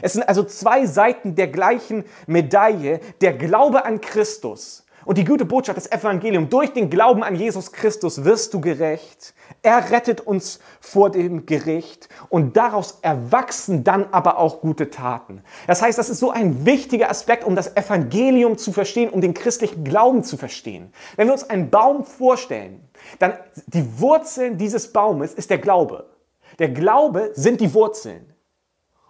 Es 0.00 0.12
sind 0.12 0.22
also 0.28 0.44
zwei 0.44 0.86
Seiten 0.86 1.34
der 1.34 1.48
gleichen 1.48 2.04
Medaille. 2.26 3.00
Der 3.20 3.32
Glaube 3.32 3.84
an 3.84 4.00
Christus 4.00 4.84
und 5.08 5.16
die 5.16 5.24
gute 5.24 5.46
Botschaft, 5.46 5.78
das 5.78 5.90
Evangelium, 5.90 6.50
durch 6.50 6.74
den 6.74 6.90
Glauben 6.90 7.22
an 7.22 7.34
Jesus 7.34 7.72
Christus 7.72 8.24
wirst 8.24 8.52
du 8.52 8.60
gerecht. 8.60 9.32
Er 9.62 9.90
rettet 9.90 10.20
uns 10.20 10.58
vor 10.80 11.08
dem 11.08 11.46
Gericht 11.46 12.10
und 12.28 12.58
daraus 12.58 12.98
erwachsen 13.00 13.84
dann 13.84 14.08
aber 14.12 14.36
auch 14.36 14.60
gute 14.60 14.90
Taten. 14.90 15.42
Das 15.66 15.80
heißt, 15.80 15.96
das 15.96 16.10
ist 16.10 16.18
so 16.18 16.30
ein 16.30 16.66
wichtiger 16.66 17.08
Aspekt, 17.08 17.44
um 17.44 17.56
das 17.56 17.74
Evangelium 17.74 18.58
zu 18.58 18.70
verstehen, 18.70 19.08
um 19.08 19.22
den 19.22 19.32
christlichen 19.32 19.82
Glauben 19.82 20.24
zu 20.24 20.36
verstehen. 20.36 20.92
Wenn 21.16 21.28
wir 21.28 21.32
uns 21.32 21.48
einen 21.48 21.70
Baum 21.70 22.04
vorstellen, 22.04 22.86
dann 23.18 23.32
die 23.66 23.98
Wurzeln 23.98 24.58
dieses 24.58 24.92
Baumes 24.92 25.32
ist 25.32 25.48
der 25.48 25.56
Glaube. 25.56 26.10
Der 26.58 26.68
Glaube 26.68 27.30
sind 27.32 27.62
die 27.62 27.72
Wurzeln. 27.72 28.34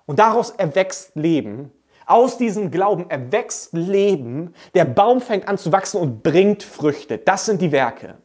Und 0.07 0.21
daraus 0.21 0.50
erwächst 0.50 1.17
Leben 1.17 1.73
aus 2.09 2.38
diesem 2.38 2.71
Glauben 2.71 3.11
erwächst 3.11 3.73
Leben, 3.73 4.55
der 4.75 4.85
Baum 4.85 5.21
fängt 5.21 5.47
an 5.47 5.59
zu 5.59 5.73
wachsen 5.73 6.00
und 6.00 6.23
bringt 6.23 6.62
Früchte. 6.62 7.19
Das 7.19 7.47
sind 7.47 7.61
die 7.61 7.73
Werke. 7.73 8.17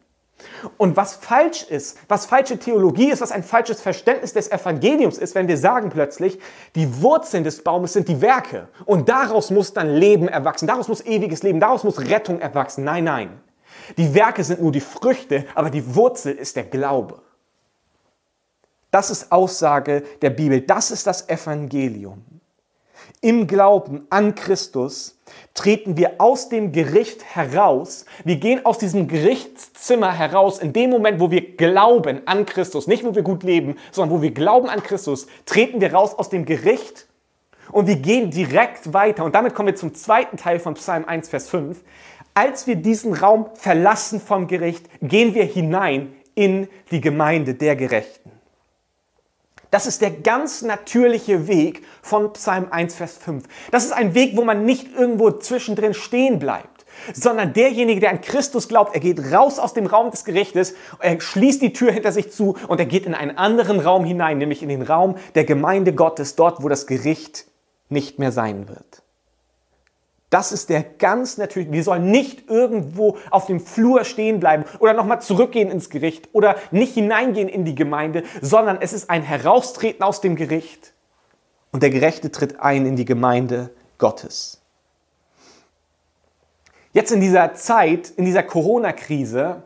Und 0.77 0.97
was 0.97 1.15
falsch 1.15 1.63
ist, 1.63 1.97
was 2.07 2.25
falsche 2.25 2.57
Theologie 2.57 3.11
ist, 3.11 3.21
was 3.21 3.31
ein 3.31 3.43
falsches 3.43 3.81
Verständnis 3.81 4.33
des 4.33 4.51
Evangeliums 4.51 5.17
ist, 5.17 5.35
wenn 5.35 5.47
wir 5.47 5.57
sagen 5.57 5.89
plötzlich, 5.89 6.39
die 6.75 7.01
Wurzeln 7.01 7.43
des 7.43 7.63
Baumes 7.63 7.93
sind 7.93 8.07
die 8.07 8.21
Werke 8.21 8.67
und 8.85 9.09
daraus 9.09 9.51
muss 9.51 9.73
dann 9.73 9.89
Leben 9.89 10.27
erwachsen, 10.27 10.67
daraus 10.67 10.87
muss 10.87 11.05
ewiges 11.05 11.43
Leben, 11.43 11.59
daraus 11.59 11.83
muss 11.83 11.99
Rettung 11.99 12.39
erwachsen. 12.39 12.83
Nein, 12.83 13.03
nein. 13.05 13.41
Die 13.97 14.13
Werke 14.13 14.43
sind 14.43 14.61
nur 14.61 14.71
die 14.71 14.81
Früchte, 14.81 15.45
aber 15.55 15.69
die 15.69 15.95
Wurzel 15.95 16.33
ist 16.33 16.55
der 16.55 16.63
Glaube. 16.63 17.21
Das 18.91 19.09
ist 19.09 19.31
Aussage 19.31 20.03
der 20.21 20.29
Bibel, 20.29 20.61
das 20.61 20.91
ist 20.91 21.07
das 21.07 21.27
Evangelium. 21.27 22.23
Im 23.23 23.47
Glauben 23.47 24.05
an 24.09 24.35
Christus, 24.35 25.17
treten 25.53 25.97
wir 25.97 26.15
aus 26.19 26.49
dem 26.49 26.71
Gericht 26.71 27.23
heraus. 27.23 28.05
Wir 28.23 28.35
gehen 28.35 28.65
aus 28.65 28.77
diesem 28.77 29.07
Gerichtszimmer 29.07 30.11
heraus 30.11 30.59
in 30.59 30.73
dem 30.73 30.89
Moment, 30.89 31.19
wo 31.19 31.31
wir 31.31 31.55
glauben 31.55 32.21
an 32.27 32.45
Christus. 32.45 32.85
Nicht, 32.85 33.03
wo 33.03 33.15
wir 33.15 33.23
gut 33.23 33.43
leben, 33.43 33.77
sondern 33.91 34.17
wo 34.17 34.21
wir 34.21 34.31
glauben 34.31 34.69
an 34.69 34.83
Christus, 34.83 35.27
treten 35.45 35.81
wir 35.81 35.93
raus 35.93 36.13
aus 36.13 36.29
dem 36.29 36.45
Gericht 36.45 37.07
und 37.71 37.87
wir 37.87 37.95
gehen 37.95 38.29
direkt 38.29 38.93
weiter. 38.93 39.23
Und 39.23 39.35
damit 39.35 39.55
kommen 39.55 39.67
wir 39.67 39.75
zum 39.75 39.95
zweiten 39.95 40.37
Teil 40.37 40.59
von 40.59 40.75
Psalm 40.75 41.05
1, 41.05 41.29
Vers 41.29 41.49
5. 41.49 41.81
Als 42.33 42.67
wir 42.67 42.75
diesen 42.75 43.13
Raum 43.13 43.47
verlassen 43.53 44.19
vom 44.19 44.47
Gericht, 44.47 44.87
gehen 45.01 45.33
wir 45.33 45.45
hinein 45.45 46.13
in 46.35 46.67
die 46.91 46.99
Gemeinde 47.01 47.53
der 47.53 47.75
Gerechten. 47.75 48.22
Das 49.73 49.87
ist 49.87 50.03
der 50.03 50.11
ganz 50.11 50.61
natürliche 50.61 51.47
Weg 51.47 51.83
von 52.03 52.31
Psalm 52.33 52.67
1, 52.69 52.93
Vers 52.93 53.17
5. 53.17 53.45
Das 53.71 53.83
ist 53.83 53.91
ein 53.91 54.13
Weg, 54.13 54.37
wo 54.37 54.43
man 54.43 54.65
nicht 54.65 54.93
irgendwo 54.95 55.31
zwischendrin 55.31 55.95
stehen 55.95 56.37
bleibt, 56.37 56.85
sondern 57.11 57.53
derjenige, 57.53 57.99
der 57.99 58.11
an 58.11 58.21
Christus 58.21 58.67
glaubt, 58.67 58.93
er 58.93 58.99
geht 58.99 59.33
raus 59.33 59.57
aus 59.57 59.73
dem 59.73 59.87
Raum 59.87 60.11
des 60.11 60.25
Gerichtes, 60.25 60.75
er 60.99 61.19
schließt 61.19 61.59
die 61.59 61.73
Tür 61.73 61.91
hinter 61.91 62.11
sich 62.11 62.31
zu 62.31 62.55
und 62.67 62.79
er 62.79 62.85
geht 62.85 63.07
in 63.07 63.15
einen 63.15 63.35
anderen 63.35 63.79
Raum 63.79 64.05
hinein, 64.05 64.37
nämlich 64.37 64.61
in 64.61 64.69
den 64.69 64.83
Raum 64.83 65.15
der 65.33 65.43
Gemeinde 65.43 65.93
Gottes, 65.93 66.35
dort, 66.35 66.61
wo 66.61 66.69
das 66.69 66.85
Gericht 66.85 67.47
nicht 67.89 68.19
mehr 68.19 68.31
sein 68.31 68.69
wird. 68.69 69.02
Das 70.33 70.51
ist 70.51 70.69
der 70.69 70.81
ganz 70.81 71.37
natürlich. 71.37 71.71
Wir 71.71 71.83
sollen 71.83 72.09
nicht 72.09 72.49
irgendwo 72.49 73.17
auf 73.29 73.45
dem 73.45 73.59
Flur 73.59 74.03
stehen 74.03 74.39
bleiben 74.39 74.65
oder 74.79 74.93
nochmal 74.93 75.21
zurückgehen 75.21 75.69
ins 75.69 75.91
Gericht 75.91 76.29
oder 76.33 76.55
nicht 76.71 76.95
hineingehen 76.95 77.47
in 77.47 77.65
die 77.65 77.75
Gemeinde, 77.75 78.23
sondern 78.41 78.79
es 78.81 78.93
ist 78.93 79.11
ein 79.11 79.21
Heraustreten 79.21 80.01
aus 80.01 80.21
dem 80.21 80.35
Gericht 80.35 80.93
und 81.71 81.83
der 81.83 81.91
Gerechte 81.91 82.31
tritt 82.31 82.59
ein 82.59 82.87
in 82.87 82.95
die 82.95 83.05
Gemeinde 83.05 83.75
Gottes. 83.99 84.59
Jetzt 86.93 87.11
in 87.11 87.21
dieser 87.21 87.53
Zeit, 87.53 88.09
in 88.09 88.25
dieser 88.25 88.41
Corona-Krise, 88.41 89.61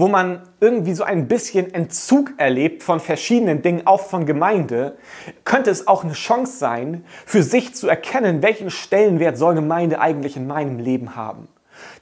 wo 0.00 0.08
man 0.08 0.40
irgendwie 0.60 0.94
so 0.94 1.04
ein 1.04 1.28
bisschen 1.28 1.74
Entzug 1.74 2.32
erlebt 2.38 2.82
von 2.82 3.00
verschiedenen 3.00 3.60
Dingen, 3.60 3.86
auch 3.86 4.00
von 4.00 4.24
Gemeinde, 4.24 4.96
könnte 5.44 5.70
es 5.70 5.86
auch 5.86 6.04
eine 6.04 6.14
Chance 6.14 6.56
sein, 6.56 7.04
für 7.26 7.42
sich 7.42 7.74
zu 7.74 7.86
erkennen, 7.86 8.42
welchen 8.42 8.70
Stellenwert 8.70 9.36
soll 9.36 9.54
Gemeinde 9.54 10.00
eigentlich 10.00 10.38
in 10.38 10.46
meinem 10.46 10.78
Leben 10.78 11.16
haben. 11.16 11.48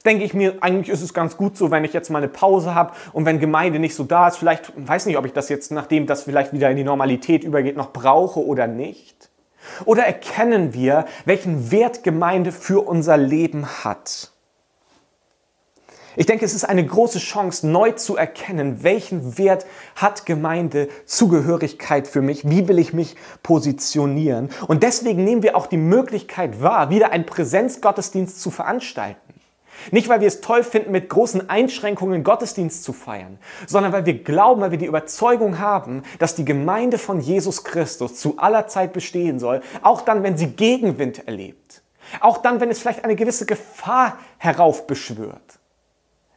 Denke 0.05 0.23
ich 0.23 0.33
mir, 0.33 0.55
eigentlich 0.61 0.87
ist 0.87 1.01
es 1.01 1.13
ganz 1.13 1.35
gut 1.35 1.57
so, 1.57 1.71
wenn 1.71 1.83
ich 1.83 1.91
jetzt 1.91 2.09
mal 2.09 2.19
eine 2.19 2.29
Pause 2.29 2.73
habe 2.73 2.93
und 3.11 3.25
wenn 3.25 3.37
Gemeinde 3.37 3.79
nicht 3.79 3.95
so 3.95 4.05
da 4.05 4.29
ist, 4.29 4.37
vielleicht, 4.37 4.71
weiß 4.77 5.05
nicht, 5.05 5.17
ob 5.17 5.25
ich 5.25 5.33
das 5.33 5.49
jetzt, 5.49 5.69
nachdem 5.73 6.07
das 6.07 6.23
vielleicht 6.23 6.53
wieder 6.53 6.69
in 6.69 6.77
die 6.77 6.85
Normalität 6.85 7.43
übergeht, 7.43 7.75
noch 7.75 7.91
brauche 7.91 8.45
oder 8.45 8.67
nicht. 8.67 9.29
Oder 9.83 10.03
erkennen 10.03 10.73
wir, 10.73 11.03
welchen 11.25 11.69
Wert 11.69 12.03
Gemeinde 12.03 12.53
für 12.53 12.87
unser 12.87 13.17
Leben 13.17 13.65
hat? 13.83 14.31
Ich 16.19 16.25
denke, 16.25 16.43
es 16.43 16.53
ist 16.53 16.65
eine 16.65 16.85
große 16.85 17.17
Chance, 17.17 17.65
neu 17.65 17.93
zu 17.93 18.17
erkennen, 18.17 18.83
welchen 18.83 19.37
Wert 19.37 19.65
hat 19.95 20.25
Gemeinde, 20.25 20.89
Zugehörigkeit 21.05 22.09
für 22.09 22.21
mich, 22.21 22.43
wie 22.43 22.67
will 22.67 22.77
ich 22.77 22.91
mich 22.91 23.15
positionieren. 23.41 24.49
Und 24.67 24.83
deswegen 24.83 25.23
nehmen 25.23 25.43
wir 25.43 25.55
auch 25.55 25.65
die 25.65 25.77
Möglichkeit 25.77 26.61
wahr, 26.61 26.89
wieder 26.89 27.13
einen 27.13 27.25
Präsenzgottesdienst 27.25 28.41
zu 28.41 28.51
veranstalten. 28.51 29.33
Nicht, 29.91 30.09
weil 30.09 30.19
wir 30.19 30.27
es 30.27 30.41
toll 30.41 30.63
finden, 30.63 30.91
mit 30.91 31.07
großen 31.07 31.49
Einschränkungen 31.49 32.25
Gottesdienst 32.25 32.83
zu 32.83 32.91
feiern, 32.91 33.39
sondern 33.65 33.93
weil 33.93 34.05
wir 34.05 34.21
glauben, 34.21 34.59
weil 34.59 34.71
wir 34.71 34.77
die 34.77 34.87
Überzeugung 34.87 35.59
haben, 35.59 36.03
dass 36.19 36.35
die 36.35 36.43
Gemeinde 36.43 36.97
von 36.97 37.21
Jesus 37.21 37.63
Christus 37.63 38.15
zu 38.15 38.37
aller 38.39 38.67
Zeit 38.67 38.91
bestehen 38.91 39.39
soll, 39.39 39.61
auch 39.83 40.01
dann, 40.01 40.21
wenn 40.23 40.37
sie 40.37 40.47
Gegenwind 40.47 41.25
erlebt. 41.29 41.81
Auch 42.19 42.39
dann, 42.39 42.59
wenn 42.59 42.69
es 42.69 42.79
vielleicht 42.79 43.05
eine 43.05 43.15
gewisse 43.15 43.45
Gefahr 43.45 44.17
heraufbeschwört. 44.37 45.58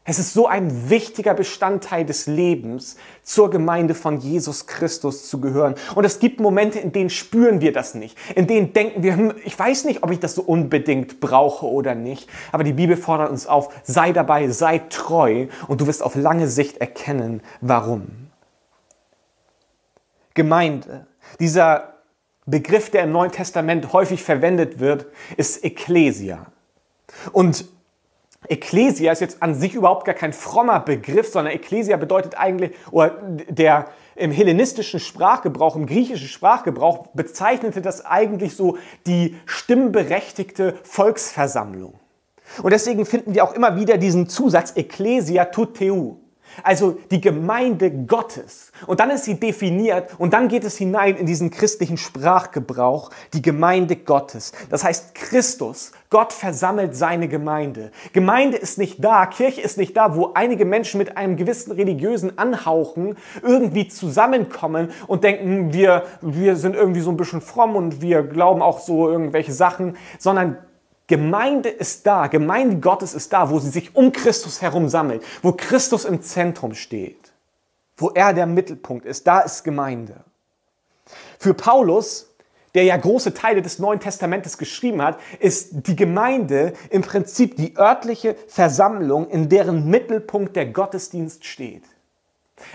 Es 0.04 0.18
ist 0.18 0.32
so 0.32 0.49
ein 0.49 0.90
wichtiger 0.90 1.32
Bestandteil 1.32 2.04
des 2.04 2.26
Lebens, 2.26 2.97
zur 3.23 3.50
Gemeinde 3.50 3.94
von 3.94 4.18
Jesus 4.18 4.66
Christus 4.66 5.28
zu 5.28 5.40
gehören. 5.40 5.76
Und 5.94 6.04
es 6.04 6.18
gibt 6.18 6.40
Momente, 6.40 6.80
in 6.80 6.90
denen 6.90 7.09
spüren 7.09 7.61
wir 7.61 7.72
das 7.72 7.94
nicht. 7.94 8.18
In 8.35 8.48
denen 8.48 8.72
denken 8.72 9.05
wir, 9.05 9.14
hm, 9.14 9.35
ich 9.44 9.57
weiß 9.57 9.85
nicht, 9.85 10.03
ob 10.03 10.11
ich 10.11 10.18
das 10.18 10.35
so 10.35 10.42
unbedingt 10.42 11.20
brauche 11.20 11.66
oder 11.66 11.94
nicht. 11.94 12.29
Aber 12.50 12.64
die 12.64 12.72
Bibel 12.72 12.96
fordert 12.96 13.31
uns 13.31 13.46
auf, 13.46 13.72
sei 13.85 14.12
dabei, 14.12 14.48
sei 14.48 14.81
treu 14.88 15.46
und 15.68 15.81
du 15.81 15.87
wirst 15.87 16.03
auf 16.03 16.16
lange 16.16 16.48
Sicht 16.48 16.79
erkennen, 16.79 17.40
warum. 17.61 18.09
Gemeinde, 20.35 21.07
dieser 21.38 21.94
Begriff, 22.44 22.90
der 22.90 23.05
im 23.05 23.12
Neuen 23.12 23.31
Testament 23.31 23.92
häufig 23.92 24.24
verwendet 24.24 24.81
wird, 24.81 25.07
ist 25.37 25.64
Ekklesia. 25.64 26.46
Und 27.31 27.66
Ekklesia 28.48 29.12
ist 29.12 29.20
jetzt 29.20 29.42
an 29.42 29.55
sich 29.55 29.74
überhaupt 29.74 30.05
gar 30.05 30.14
kein 30.14 30.33
frommer 30.33 30.81
Begriff, 30.81 31.28
sondern 31.28 31.55
Ekklesia 31.55 31.96
bedeutet 31.96 32.37
eigentlich, 32.37 32.72
oder 32.90 33.20
der 33.48 33.88
im 34.16 34.31
hellenistischen 34.31 35.00
Sprachgebrauch, 35.00 35.76
im 35.76 35.87
griechischen 35.87 36.28
Sprachgebrauch 36.28 37.09
bezeichnete 37.14 37.81
das 37.81 38.05
eigentlich 38.05 38.57
so 38.57 38.78
die 39.07 39.37
stimmberechtigte 39.46 40.74
Volksversammlung. 40.83 41.94
Und 42.62 42.72
deswegen 42.72 43.07
finden 43.07 43.35
wir 43.35 43.44
auch 43.44 43.55
immer 43.55 43.76
wieder 43.76 43.96
diesen 43.96 44.28
Zusatz 44.28 44.72
Ecclesia 44.76 45.46
tuteu. 45.46 46.16
Also 46.62 46.99
die 47.11 47.21
Gemeinde 47.21 47.91
Gottes. 47.91 48.73
Und 48.87 49.01
dann 49.01 49.11
ist 49.11 49.25
sie 49.25 49.38
definiert 49.38 50.11
und 50.19 50.33
dann 50.33 50.49
geht 50.49 50.65
es 50.65 50.77
hinein 50.77 51.17
in 51.17 51.27
diesen 51.27 51.51
christlichen 51.51 51.97
Sprachgebrauch, 51.97 53.11
die 53.33 53.43
Gemeinde 53.43 53.97
Gottes. 53.97 54.53
Das 54.71 54.85
heißt 54.85 55.15
Christus, 55.15 55.93
Gott 56.11 56.33
versammelt 56.33 56.95
seine 56.95 57.29
Gemeinde. 57.29 57.91
Gemeinde 58.12 58.59
ist 58.59 58.79
nicht 58.79 59.03
da, 59.03 59.27
Kirche 59.27 59.61
ist 59.61 59.79
nicht 59.79 59.97
da, 59.97 60.15
wo 60.17 60.33
einige 60.35 60.65
Menschen 60.65 60.99
mit 60.99 61.17
einem 61.17 61.37
gewissen 61.37 61.73
religiösen 61.73 62.38
Anhauchen 62.38 63.17
irgendwie 63.43 63.88
zusammenkommen 63.88 64.91
und 65.07 65.25
denken, 65.25 65.73
wir, 65.73 66.05
wir 66.21 66.57
sind 66.57 66.77
irgendwie 66.77 67.01
so 67.01 67.11
ein 67.11 67.17
bisschen 67.17 67.41
fromm 67.41 67.77
und 67.77 68.03
wir 68.03 68.23
glauben 68.23 68.62
auch 68.62 68.81
so 68.81 69.09
irgendwelche 69.09 69.53
Sachen, 69.53 69.97
sondern 70.19 70.59
Gemeinde 71.12 71.68
ist 71.68 72.07
da, 72.07 72.27
Gemeinde 72.27 72.79
Gottes 72.79 73.12
ist 73.12 73.35
da, 73.35 73.51
wo 73.51 73.59
sie 73.59 73.68
sich 73.68 73.94
um 73.94 74.12
Christus 74.12 74.62
herum 74.62 74.88
sammelt, 74.88 75.22
wo 75.42 75.53
Christus 75.53 76.07
im 76.07 76.22
Zentrum 76.22 76.75
steht, 76.75 77.35
wo 77.98 78.09
er 78.09 78.33
der 78.33 78.46
Mittelpunkt 78.46 79.05
ist. 79.05 79.27
Da 79.27 79.40
ist 79.40 79.62
Gemeinde. 79.62 80.25
Für 81.38 81.53
Paulus, 81.53 82.31
der 82.75 82.85
ja 82.85 82.96
große 82.96 83.35
Teile 83.35 83.61
des 83.61 83.79
Neuen 83.79 84.01
Testamentes 84.01 84.57
geschrieben 84.57 85.03
hat, 85.03 85.18
ist 85.38 85.87
die 85.87 85.96
Gemeinde 85.96 86.72
im 86.88 87.03
Prinzip 87.03 87.57
die 87.57 87.77
örtliche 87.77 88.35
Versammlung, 88.46 89.29
in 89.29 89.51
deren 89.51 89.90
Mittelpunkt 89.90 90.57
der 90.57 90.64
Gottesdienst 90.64 91.44
steht. 91.44 91.85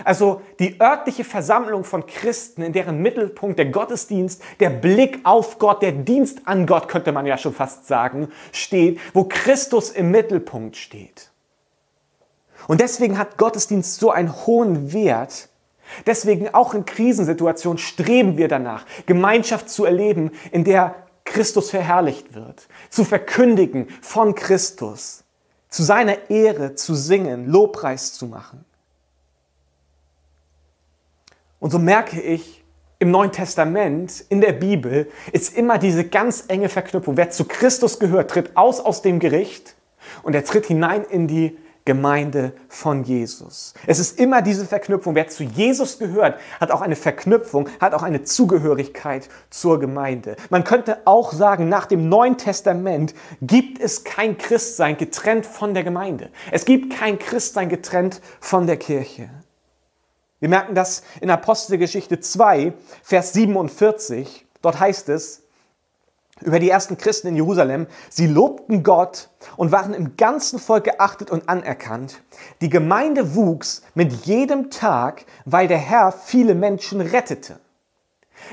Also 0.04 0.42
die 0.58 0.80
örtliche 0.80 1.24
Versammlung 1.24 1.84
von 1.84 2.06
Christen, 2.06 2.62
in 2.62 2.72
deren 2.72 3.00
Mittelpunkt 3.00 3.58
der 3.58 3.66
Gottesdienst, 3.66 4.42
der 4.60 4.70
Blick 4.70 5.20
auf 5.24 5.58
Gott, 5.58 5.82
der 5.82 5.92
Dienst 5.92 6.42
an 6.44 6.66
Gott, 6.66 6.88
könnte 6.88 7.12
man 7.12 7.26
ja 7.26 7.38
schon 7.38 7.54
fast 7.54 7.86
sagen, 7.86 8.28
steht, 8.52 9.00
wo 9.14 9.24
Christus 9.24 9.90
im 9.90 10.10
Mittelpunkt 10.10 10.76
steht. 10.76 11.30
Und 12.66 12.80
deswegen 12.80 13.18
hat 13.18 13.38
Gottesdienst 13.38 13.98
so 13.98 14.10
einen 14.10 14.46
hohen 14.46 14.92
Wert. 14.92 15.48
Deswegen 16.06 16.52
auch 16.54 16.74
in 16.74 16.84
Krisensituationen 16.84 17.78
streben 17.78 18.36
wir 18.36 18.48
danach, 18.48 18.84
Gemeinschaft 19.06 19.70
zu 19.70 19.86
erleben, 19.86 20.32
in 20.52 20.64
der 20.64 20.94
Christus 21.24 21.70
verherrlicht 21.70 22.34
wird, 22.34 22.68
zu 22.90 23.04
verkündigen 23.04 23.88
von 24.02 24.34
Christus, 24.34 25.24
zu 25.68 25.82
seiner 25.82 26.30
Ehre 26.30 26.74
zu 26.74 26.94
singen, 26.94 27.46
Lobpreis 27.46 28.12
zu 28.14 28.26
machen. 28.26 28.64
Und 31.60 31.70
so 31.70 31.78
merke 31.78 32.20
ich, 32.20 32.64
im 33.00 33.10
Neuen 33.12 33.30
Testament, 33.30 34.24
in 34.28 34.40
der 34.40 34.52
Bibel, 34.52 35.08
ist 35.32 35.56
immer 35.56 35.78
diese 35.78 36.04
ganz 36.04 36.44
enge 36.48 36.68
Verknüpfung. 36.68 37.16
Wer 37.16 37.30
zu 37.30 37.44
Christus 37.44 37.98
gehört, 38.00 38.30
tritt 38.30 38.56
aus 38.56 38.80
aus 38.80 39.02
dem 39.02 39.20
Gericht 39.20 39.76
und 40.22 40.34
er 40.34 40.44
tritt 40.44 40.66
hinein 40.66 41.04
in 41.04 41.28
die 41.28 41.56
Gemeinde 41.84 42.52
von 42.68 43.02
Jesus. 43.02 43.72
Es 43.86 43.98
ist 43.98 44.18
immer 44.18 44.42
diese 44.42 44.66
Verknüpfung. 44.66 45.14
Wer 45.14 45.28
zu 45.28 45.42
Jesus 45.42 45.98
gehört, 45.98 46.38
hat 46.60 46.70
auch 46.70 46.82
eine 46.82 46.96
Verknüpfung, 46.96 47.68
hat 47.80 47.94
auch 47.94 48.02
eine 48.02 48.24
Zugehörigkeit 48.24 49.30
zur 49.48 49.80
Gemeinde. 49.80 50.36
Man 50.50 50.64
könnte 50.64 50.98
auch 51.06 51.32
sagen, 51.32 51.70
nach 51.70 51.86
dem 51.86 52.10
Neuen 52.10 52.36
Testament 52.36 53.14
gibt 53.40 53.80
es 53.80 54.04
kein 54.04 54.36
Christsein 54.36 54.98
getrennt 54.98 55.46
von 55.46 55.72
der 55.72 55.82
Gemeinde. 55.82 56.28
Es 56.52 56.66
gibt 56.66 56.92
kein 56.92 57.18
Christsein 57.18 57.70
getrennt 57.70 58.20
von 58.38 58.66
der 58.66 58.76
Kirche. 58.76 59.30
Wir 60.40 60.48
merken 60.48 60.74
das 60.74 61.02
in 61.20 61.30
Apostelgeschichte 61.30 62.20
2, 62.20 62.72
Vers 63.02 63.32
47. 63.32 64.46
Dort 64.62 64.78
heißt 64.78 65.08
es 65.08 65.42
über 66.40 66.60
die 66.60 66.70
ersten 66.70 66.96
Christen 66.96 67.26
in 67.28 67.34
Jerusalem, 67.34 67.88
sie 68.08 68.28
lobten 68.28 68.84
Gott 68.84 69.30
und 69.56 69.72
waren 69.72 69.94
im 69.94 70.16
ganzen 70.16 70.60
Volk 70.60 70.84
geachtet 70.84 71.32
und 71.32 71.48
anerkannt. 71.48 72.22
Die 72.60 72.68
Gemeinde 72.68 73.34
wuchs 73.34 73.82
mit 73.94 74.26
jedem 74.26 74.70
Tag, 74.70 75.24
weil 75.44 75.66
der 75.66 75.78
Herr 75.78 76.12
viele 76.12 76.54
Menschen 76.54 77.00
rettete. 77.00 77.58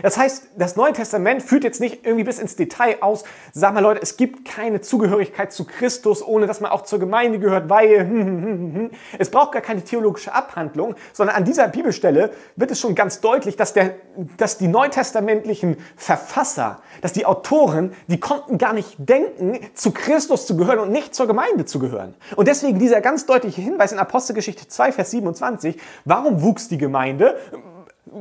Das 0.02 0.18
heißt, 0.18 0.50
das 0.58 0.76
Neue 0.76 0.94
Testament 0.94 1.42
führt 1.42 1.64
jetzt 1.64 1.80
nicht 1.80 2.06
irgendwie 2.06 2.24
bis 2.24 2.40
ins 2.40 2.56
Detail 2.56 2.98
aus, 3.02 3.24
sag 3.54 3.74
mal 3.74 3.82
Leute, 3.82 4.02
es 4.02 4.18
gibt 4.18 4.46
keine 4.46 4.82
Zugehörigkeit 4.82 5.52
zu 5.52 5.66
Christus, 5.66 6.26
ohne 6.26 6.48
dass 6.48 6.62
man 6.62 6.72
auch 6.72 6.84
zur 6.84 7.00
Gemeinde 7.00 7.40
gehört, 7.40 7.70
weil 7.70 8.00
hm, 8.00 8.26
hm, 8.26 8.44
hm, 8.44 8.76
hm. 8.76 8.92
es 9.18 9.30
braucht 9.30 9.54
gar 9.54 9.62
keine 9.62 9.84
theologische 9.84 10.34
Abhandlung, 10.34 10.96
sondern 11.14 11.36
an 11.36 11.46
dieser 11.46 11.68
Bibelstelle 11.68 12.32
wird 12.56 12.72
es 12.72 12.80
schon 12.80 12.96
ganz 12.96 13.22
deutlich, 13.22 13.56
dass, 13.56 13.74
der, 13.74 13.96
dass 14.38 14.58
die 14.58 14.68
neutestamentlichen 14.68 15.78
Verfasser, 15.96 16.82
dass 17.02 17.14
die 17.14 17.26
Autoren, 17.26 17.94
die 18.08 18.20
konnten 18.20 18.58
gar 18.58 18.74
nicht 18.74 18.96
denken, 18.98 19.60
zu 19.74 19.92
Christus 19.92 20.46
zu 20.46 20.58
gehören 20.58 20.80
und 20.80 20.92
nicht 20.92 21.16
zur 21.16 21.28
Gemeinde 21.28 21.66
zu 21.66 21.80
gehören. 21.80 22.16
Und 22.36 22.48
deswegen 22.48 22.80
dieser 22.80 23.02
ganz 23.02 23.26
deutliche 23.26 23.62
Hinweis 23.62 23.92
in 23.92 24.00
Apostelgeschichte 24.00 24.68
2, 24.68 24.92
Vers 24.92 25.12
27, 25.12 25.80
warum 26.06 26.42
wuchs 26.42 26.68
die 26.68 26.78
Gemeinde? 26.78 27.38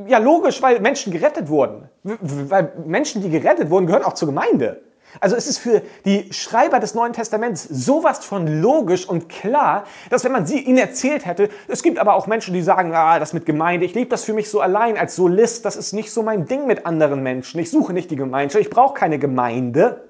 Ja, 0.07 0.17
logisch, 0.17 0.61
weil 0.61 0.79
Menschen 0.79 1.13
gerettet 1.13 1.47
wurden. 1.47 1.89
Weil 2.03 2.73
Menschen, 2.85 3.21
die 3.21 3.29
gerettet 3.29 3.69
wurden, 3.69 3.85
gehören 3.85 4.03
auch 4.03 4.13
zur 4.13 4.27
Gemeinde. 4.27 4.81
Also 5.19 5.35
es 5.35 5.47
ist 5.47 5.59
für 5.59 5.81
die 6.03 6.31
Schreiber 6.33 6.79
des 6.79 6.93
Neuen 6.93 7.13
Testaments 7.13 7.63
sowas 7.63 8.25
von 8.25 8.61
logisch 8.61 9.07
und 9.07 9.29
klar, 9.29 9.85
dass 10.09 10.23
wenn 10.25 10.31
man 10.31 10.45
sie 10.45 10.59
ihnen 10.59 10.77
erzählt 10.77 11.25
hätte, 11.25 11.49
es 11.67 11.83
gibt 11.83 11.99
aber 11.99 12.15
auch 12.15 12.27
Menschen, 12.27 12.53
die 12.53 12.61
sagen, 12.61 12.93
ah, 12.93 13.19
das 13.19 13.31
mit 13.33 13.45
Gemeinde, 13.45 13.85
ich 13.85 13.93
lebe 13.93 14.09
das 14.09 14.23
für 14.23 14.33
mich 14.33 14.49
so 14.49 14.59
allein 14.59 14.97
als 14.97 15.15
Solist, 15.15 15.63
das 15.65 15.75
ist 15.77 15.93
nicht 15.93 16.11
so 16.11 16.23
mein 16.23 16.45
Ding 16.45 16.67
mit 16.67 16.85
anderen 16.85 17.23
Menschen. 17.23 17.59
Ich 17.59 17.71
suche 17.71 17.93
nicht 17.93 18.11
die 18.11 18.15
Gemeinschaft, 18.17 18.61
ich 18.61 18.69
brauche 18.69 18.93
keine 18.93 19.19
Gemeinde. 19.19 20.03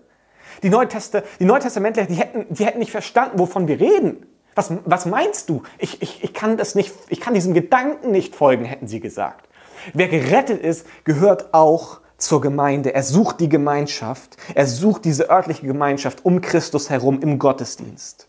Die, 0.64 0.70
Neuteste, 0.70 1.24
die 1.40 1.46
Neutestamentler, 1.46 2.06
die 2.06 2.16
hätten, 2.16 2.46
die 2.50 2.66
hätten 2.66 2.80
nicht 2.80 2.92
verstanden, 2.92 3.38
wovon 3.38 3.68
wir 3.68 3.80
reden. 3.80 4.26
Was, 4.56 4.72
was 4.86 5.06
meinst 5.06 5.50
du? 5.50 5.64
Ich, 5.78 6.02
ich, 6.02 6.24
ich 6.24 6.34
kann 6.34 6.56
das 6.56 6.76
nicht, 6.76 6.94
ich 7.10 7.20
kann 7.20 7.34
diesem 7.34 7.54
Gedanken 7.54 8.12
nicht 8.12 8.36
folgen, 8.36 8.64
hätten 8.64 8.88
sie 8.88 9.02
gesagt. 9.02 9.50
Wer 9.94 10.08
gerettet 10.08 10.62
ist, 10.62 10.86
gehört 11.04 11.54
auch 11.54 12.02
zur 12.18 12.42
Gemeinde. 12.42 12.94
Er 12.94 13.04
sucht 13.04 13.40
die 13.40 13.50
Gemeinschaft. 13.50 14.38
Er 14.54 14.68
sucht 14.68 15.06
diese 15.06 15.30
örtliche 15.30 15.66
Gemeinschaft 15.66 16.26
um 16.26 16.42
Christus 16.42 16.90
herum 16.90 17.22
im 17.22 17.40
Gottesdienst. 17.40 18.28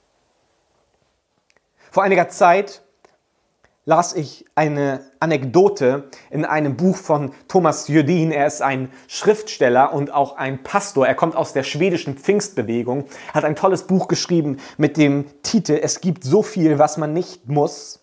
Vor 1.90 2.02
einiger 2.02 2.28
Zeit 2.28 2.82
las 3.86 4.14
ich 4.14 4.44
eine 4.56 5.00
Anekdote 5.20 6.10
in 6.28 6.44
einem 6.44 6.76
Buch 6.76 6.96
von 6.96 7.32
Thomas 7.46 7.86
Jödin. 7.86 8.32
Er 8.32 8.46
ist 8.46 8.60
ein 8.60 8.90
Schriftsteller 9.06 9.94
und 9.94 10.12
auch 10.12 10.36
ein 10.36 10.64
Pastor. 10.64 11.06
Er 11.06 11.14
kommt 11.14 11.36
aus 11.36 11.52
der 11.52 11.62
schwedischen 11.62 12.18
Pfingstbewegung, 12.18 13.04
hat 13.32 13.44
ein 13.44 13.54
tolles 13.54 13.84
Buch 13.84 14.08
geschrieben 14.08 14.58
mit 14.76 14.96
dem 14.96 15.26
Titel 15.42 15.78
Es 15.80 16.00
gibt 16.00 16.24
so 16.24 16.42
viel, 16.42 16.80
was 16.80 16.96
man 16.96 17.12
nicht 17.12 17.48
muss. 17.48 18.00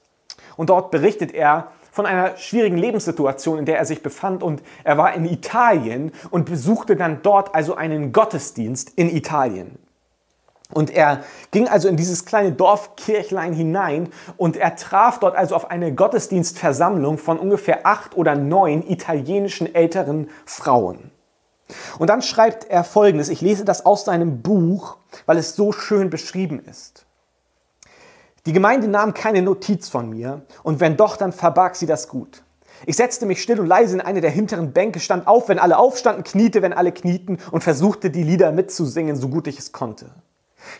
Und 0.55 0.69
dort 0.69 0.89
berichtet 0.89 1.33
er 1.33 1.71
von 1.93 2.07
einer 2.07 2.37
schwierigen 2.37 2.77
Lebenssituation, 2.77 3.59
in 3.59 3.65
der 3.65 3.77
er 3.77 3.85
sich 3.85 4.01
befand 4.01 4.41
und 4.41 4.63
er 4.83 4.97
war 4.97 5.13
in 5.13 5.25
Italien 5.25 6.11
und 6.31 6.45
besuchte 6.45 6.95
dann 6.95 7.21
dort 7.21 7.53
also 7.53 7.75
einen 7.75 8.11
Gottesdienst 8.11 8.93
in 8.95 9.15
Italien. 9.15 9.77
Und 10.71 10.89
er 10.89 11.23
ging 11.51 11.67
also 11.67 11.87
in 11.87 11.95
dieses 11.95 12.25
kleine 12.25 12.51
Dorfkirchlein 12.51 13.53
hinein 13.53 14.09
und 14.37 14.57
er 14.57 14.75
traf 14.75 15.19
dort 15.19 15.35
also 15.35 15.55
auf 15.55 15.69
eine 15.69 15.93
Gottesdienstversammlung 15.93 17.19
von 17.19 17.37
ungefähr 17.37 17.85
acht 17.85 18.17
oder 18.17 18.33
neun 18.33 18.81
italienischen 18.89 19.75
älteren 19.75 20.31
Frauen. 20.45 21.11
Und 21.99 22.09
dann 22.09 22.23
schreibt 22.23 22.65
er 22.71 22.83
folgendes, 22.83 23.29
ich 23.29 23.41
lese 23.41 23.65
das 23.65 23.85
aus 23.85 24.03
seinem 24.03 24.41
Buch, 24.41 24.97
weil 25.27 25.37
es 25.37 25.55
so 25.55 25.71
schön 25.71 26.09
beschrieben 26.09 26.59
ist. 26.59 27.02
Die 28.45 28.53
Gemeinde 28.53 28.89
nahm 28.89 29.13
keine 29.13 29.41
Notiz 29.41 29.87
von 29.87 30.09
mir 30.09 30.41
und 30.63 30.79
wenn 30.79 30.97
doch, 30.97 31.15
dann 31.15 31.31
verbarg 31.31 31.75
sie 31.75 31.85
das 31.85 32.09
gut. 32.09 32.43
Ich 32.85 32.97
setzte 32.97 33.25
mich 33.25 33.41
still 33.41 33.61
und 33.61 33.67
leise 33.67 33.95
in 33.95 34.01
eine 34.01 34.19
der 34.19 34.31
hinteren 34.31 34.73
Bänke, 34.73 34.99
stand 34.99 35.27
auf, 35.27 35.47
wenn 35.47 35.59
alle 35.59 35.77
aufstanden, 35.77 36.25
kniete, 36.25 36.61
wenn 36.61 36.73
alle 36.73 36.91
knieten 36.91 37.37
und 37.51 37.63
versuchte, 37.63 38.09
die 38.09 38.23
Lieder 38.23 38.51
mitzusingen, 38.51 39.15
so 39.15 39.29
gut 39.29 39.47
ich 39.47 39.59
es 39.59 39.71
konnte. 39.71 40.09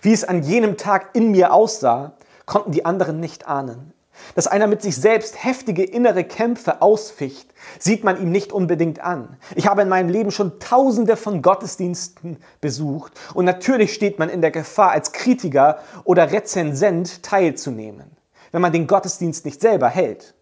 Wie 0.02 0.12
es 0.12 0.26
an 0.26 0.44
jenem 0.44 0.76
Tag 0.76 1.12
in 1.14 1.32
mir 1.32 1.54
aussah, 1.54 2.18
konnten 2.46 2.72
die 2.72 2.86
anderen 2.86 3.22
nicht 3.22 3.48
ahnen. 3.48 3.94
Dass 4.36 4.48
einer 4.48 4.68
mit 4.68 4.82
sich 4.82 4.96
selbst 4.96 5.44
heftige 5.44 5.84
innere 5.84 6.24
Kämpfe 6.24 6.82
ausficht, 6.82 7.54
sieht 7.80 8.04
man 8.04 8.22
ihm 8.22 8.32
nicht 8.32 8.52
unbedingt 8.52 9.00
an. 9.00 9.38
Ich 9.56 9.68
habe 9.68 9.82
in 9.82 9.90
meinem 9.90 10.10
Leben 10.10 10.32
schon 10.32 10.60
tausende 10.60 11.16
von 11.16 11.42
Gottesdiensten 11.42 12.38
besucht 12.62 13.14
und 13.34 13.46
natürlich 13.46 13.94
steht 13.94 14.20
man 14.20 14.30
in 14.30 14.42
der 14.42 14.52
Gefahr, 14.52 14.92
als 14.92 15.12
Kritiker 15.12 15.80
oder 16.04 16.32
Rezensent 16.32 17.24
teilzunehmen, 17.24 18.12
wenn 18.52 18.62
man 18.62 18.74
den 18.74 18.88
Gottesdienst 18.88 19.46
nicht 19.46 19.62
selber 19.62 19.90
hält. 19.90 20.36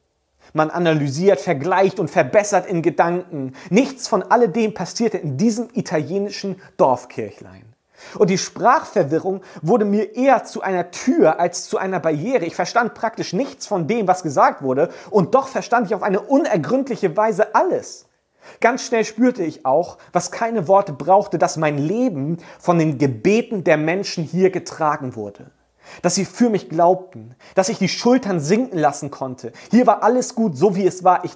Man 0.53 0.69
analysiert, 0.69 1.39
vergleicht 1.39 1.99
und 1.99 2.09
verbessert 2.09 2.65
in 2.65 2.81
Gedanken. 2.81 3.53
Nichts 3.69 4.07
von 4.07 4.21
alledem 4.21 4.73
passierte 4.73 5.17
in 5.17 5.37
diesem 5.37 5.69
italienischen 5.73 6.61
Dorfkirchlein. 6.75 7.70
Und 8.17 8.29
die 8.29 8.37
Sprachverwirrung 8.37 9.41
wurde 9.61 9.85
mir 9.85 10.15
eher 10.15 10.43
zu 10.43 10.61
einer 10.61 10.91
Tür 10.91 11.39
als 11.39 11.65
zu 11.65 11.77
einer 11.77 11.99
Barriere. 11.99 12.45
Ich 12.45 12.55
verstand 12.55 12.93
praktisch 12.93 13.33
nichts 13.33 13.67
von 13.67 13.87
dem, 13.87 14.07
was 14.07 14.23
gesagt 14.23 14.61
wurde, 14.61 14.89
und 15.09 15.35
doch 15.35 15.47
verstand 15.47 15.87
ich 15.87 15.95
auf 15.95 16.03
eine 16.03 16.21
unergründliche 16.21 17.15
Weise 17.15 17.55
alles. 17.55 18.07
Ganz 18.59 18.83
schnell 18.83 19.05
spürte 19.05 19.43
ich 19.43 19.65
auch, 19.65 19.97
was 20.13 20.31
keine 20.31 20.67
Worte 20.67 20.93
brauchte, 20.93 21.37
dass 21.37 21.57
mein 21.57 21.77
Leben 21.77 22.37
von 22.59 22.79
den 22.79 22.97
Gebeten 22.97 23.63
der 23.63 23.77
Menschen 23.77 24.23
hier 24.23 24.49
getragen 24.49 25.15
wurde 25.15 25.51
dass 26.01 26.15
sie 26.15 26.25
für 26.25 26.49
mich 26.49 26.69
glaubten, 26.69 27.35
dass 27.55 27.69
ich 27.69 27.77
die 27.77 27.89
Schultern 27.89 28.39
sinken 28.39 28.77
lassen 28.77 29.11
konnte. 29.11 29.51
Hier 29.69 29.87
war 29.87 30.03
alles 30.03 30.35
gut, 30.35 30.57
so 30.57 30.75
wie 30.75 30.85
es 30.85 31.03
war. 31.03 31.25
Ich, 31.25 31.33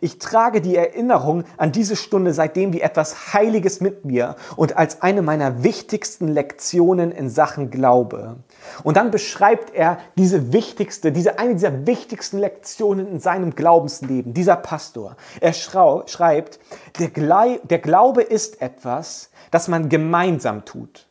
ich 0.00 0.18
trage 0.18 0.60
die 0.60 0.76
Erinnerung 0.76 1.44
an 1.56 1.72
diese 1.72 1.96
Stunde 1.96 2.32
seitdem 2.32 2.72
wie 2.72 2.80
etwas 2.80 3.32
Heiliges 3.34 3.80
mit 3.80 4.04
mir 4.04 4.36
und 4.56 4.76
als 4.76 5.02
eine 5.02 5.22
meiner 5.22 5.62
wichtigsten 5.62 6.28
Lektionen 6.28 7.12
in 7.12 7.28
Sachen 7.28 7.70
Glaube. 7.70 8.36
Und 8.82 8.96
dann 8.96 9.10
beschreibt 9.10 9.74
er 9.74 9.98
diese 10.16 10.52
wichtigste, 10.52 11.12
diese 11.12 11.38
eine 11.38 11.54
dieser 11.54 11.86
wichtigsten 11.86 12.38
Lektionen 12.38 13.06
in 13.06 13.20
seinem 13.20 13.54
Glaubensleben, 13.54 14.34
dieser 14.34 14.56
Pastor. 14.56 15.16
Er 15.40 15.52
schreibt, 15.52 16.58
der, 16.98 17.58
der 17.64 17.78
Glaube 17.78 18.22
ist 18.22 18.60
etwas, 18.62 19.30
das 19.50 19.68
man 19.68 19.88
gemeinsam 19.88 20.64
tut. 20.64 21.07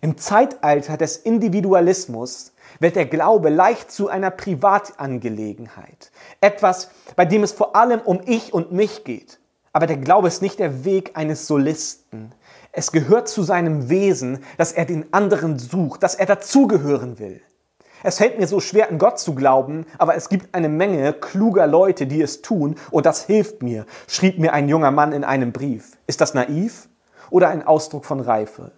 Im 0.00 0.16
Zeitalter 0.16 0.96
des 0.96 1.16
Individualismus 1.16 2.52
wird 2.80 2.96
der 2.96 3.06
Glaube 3.06 3.48
leicht 3.48 3.90
zu 3.90 4.08
einer 4.08 4.30
Privatangelegenheit. 4.30 6.10
Etwas, 6.40 6.90
bei 7.16 7.24
dem 7.24 7.42
es 7.42 7.52
vor 7.52 7.74
allem 7.76 8.00
um 8.00 8.20
ich 8.26 8.52
und 8.52 8.72
mich 8.72 9.04
geht. 9.04 9.38
Aber 9.72 9.86
der 9.86 9.96
Glaube 9.96 10.28
ist 10.28 10.42
nicht 10.42 10.58
der 10.58 10.84
Weg 10.84 11.12
eines 11.14 11.46
Solisten. 11.46 12.32
Es 12.72 12.92
gehört 12.92 13.28
zu 13.28 13.42
seinem 13.42 13.88
Wesen, 13.88 14.44
dass 14.56 14.72
er 14.72 14.84
den 14.84 15.12
anderen 15.12 15.58
sucht, 15.58 16.02
dass 16.02 16.14
er 16.14 16.26
dazugehören 16.26 17.18
will. 17.18 17.40
Es 18.02 18.18
fällt 18.18 18.38
mir 18.38 18.46
so 18.46 18.60
schwer, 18.60 18.88
an 18.90 18.98
Gott 18.98 19.18
zu 19.18 19.34
glauben, 19.34 19.84
aber 19.98 20.14
es 20.14 20.28
gibt 20.28 20.54
eine 20.54 20.68
Menge 20.68 21.12
kluger 21.12 21.66
Leute, 21.66 22.06
die 22.06 22.22
es 22.22 22.42
tun 22.42 22.76
und 22.92 23.06
das 23.06 23.24
hilft 23.24 23.62
mir, 23.62 23.86
schrieb 24.06 24.38
mir 24.38 24.52
ein 24.52 24.68
junger 24.68 24.92
Mann 24.92 25.12
in 25.12 25.24
einem 25.24 25.52
Brief. 25.52 25.98
Ist 26.06 26.20
das 26.20 26.32
naiv 26.32 26.88
oder 27.30 27.48
ein 27.48 27.66
Ausdruck 27.66 28.04
von 28.04 28.20
Reife? 28.20 28.70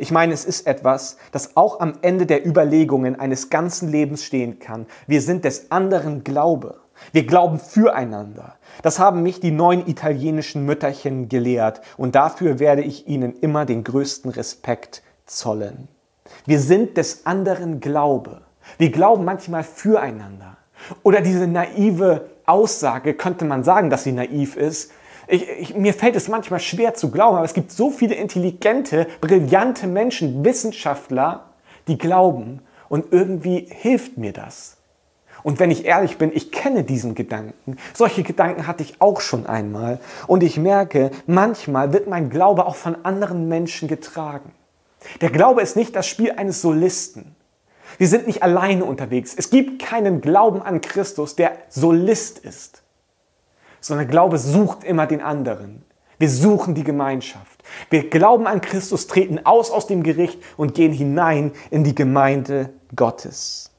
Ich 0.00 0.12
meine, 0.12 0.32
es 0.32 0.44
ist 0.44 0.68
etwas, 0.68 1.16
das 1.32 1.56
auch 1.56 1.80
am 1.80 1.94
Ende 2.02 2.24
der 2.24 2.46
Überlegungen 2.46 3.18
eines 3.18 3.50
ganzen 3.50 3.88
Lebens 3.88 4.22
stehen 4.22 4.60
kann. 4.60 4.86
Wir 5.08 5.20
sind 5.20 5.44
des 5.44 5.72
anderen 5.72 6.22
Glaube. 6.22 6.76
Wir 7.10 7.26
glauben 7.26 7.58
füreinander. 7.58 8.54
Das 8.82 9.00
haben 9.00 9.24
mich 9.24 9.40
die 9.40 9.50
neun 9.50 9.88
italienischen 9.88 10.64
Mütterchen 10.64 11.28
gelehrt 11.28 11.80
und 11.96 12.14
dafür 12.14 12.60
werde 12.60 12.82
ich 12.82 13.08
ihnen 13.08 13.34
immer 13.40 13.66
den 13.66 13.82
größten 13.82 14.30
Respekt 14.30 15.02
zollen. 15.26 15.88
Wir 16.46 16.60
sind 16.60 16.96
des 16.96 17.26
anderen 17.26 17.80
Glaube. 17.80 18.42
Wir 18.78 18.92
glauben 18.92 19.24
manchmal 19.24 19.64
füreinander. 19.64 20.58
Oder 21.02 21.22
diese 21.22 21.48
naive 21.48 22.28
Aussage, 22.46 23.14
könnte 23.14 23.44
man 23.44 23.64
sagen, 23.64 23.90
dass 23.90 24.04
sie 24.04 24.12
naiv 24.12 24.56
ist, 24.56 24.92
ich, 25.28 25.48
ich, 25.48 25.74
mir 25.76 25.94
fällt 25.94 26.16
es 26.16 26.28
manchmal 26.28 26.60
schwer 26.60 26.94
zu 26.94 27.10
glauben, 27.10 27.36
aber 27.36 27.44
es 27.44 27.54
gibt 27.54 27.70
so 27.70 27.90
viele 27.90 28.14
intelligente, 28.14 29.06
brillante 29.20 29.86
Menschen, 29.86 30.44
Wissenschaftler, 30.44 31.50
die 31.86 31.98
glauben 31.98 32.60
und 32.88 33.12
irgendwie 33.12 33.68
hilft 33.70 34.16
mir 34.16 34.32
das. 34.32 34.76
Und 35.42 35.60
wenn 35.60 35.70
ich 35.70 35.84
ehrlich 35.84 36.18
bin, 36.18 36.32
ich 36.34 36.50
kenne 36.50 36.82
diesen 36.82 37.14
Gedanken. 37.14 37.76
Solche 37.94 38.24
Gedanken 38.24 38.66
hatte 38.66 38.82
ich 38.82 39.00
auch 39.00 39.20
schon 39.20 39.46
einmal. 39.46 40.00
Und 40.26 40.42
ich 40.42 40.56
merke, 40.56 41.12
manchmal 41.26 41.92
wird 41.92 42.08
mein 42.08 42.28
Glaube 42.28 42.66
auch 42.66 42.74
von 42.74 43.04
anderen 43.04 43.46
Menschen 43.46 43.86
getragen. 43.86 44.50
Der 45.20 45.30
Glaube 45.30 45.62
ist 45.62 45.76
nicht 45.76 45.94
das 45.94 46.08
Spiel 46.08 46.32
eines 46.32 46.60
Solisten. 46.60 47.36
Wir 47.98 48.08
sind 48.08 48.26
nicht 48.26 48.42
alleine 48.42 48.84
unterwegs. 48.84 49.32
Es 49.36 49.50
gibt 49.50 49.80
keinen 49.80 50.20
Glauben 50.20 50.60
an 50.60 50.80
Christus, 50.80 51.36
der 51.36 51.52
Solist 51.68 52.40
ist 52.40 52.82
sondern 53.80 54.08
Glaube 54.08 54.38
sucht 54.38 54.84
immer 54.84 55.06
den 55.06 55.20
anderen. 55.20 55.84
Wir 56.18 56.28
suchen 56.28 56.74
die 56.74 56.84
Gemeinschaft. 56.84 57.62
Wir 57.90 58.10
glauben 58.10 58.46
an 58.46 58.60
Christus, 58.60 59.06
treten 59.06 59.44
aus 59.44 59.70
aus 59.70 59.86
dem 59.86 60.02
Gericht 60.02 60.40
und 60.56 60.74
gehen 60.74 60.92
hinein 60.92 61.52
in 61.70 61.84
die 61.84 61.94
Gemeinde 61.94 62.70
Gottes. 62.96 63.70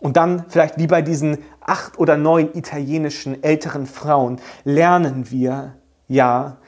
Und 0.00 0.16
dann, 0.16 0.44
vielleicht 0.48 0.78
wie 0.78 0.86
bei 0.86 1.02
diesen 1.02 1.38
acht 1.60 1.98
oder 1.98 2.16
neun 2.16 2.54
italienischen 2.54 3.42
älteren 3.42 3.86
Frauen, 3.86 4.38
lernen 4.64 5.30
wir, 5.30 5.76
ja, 6.08 6.58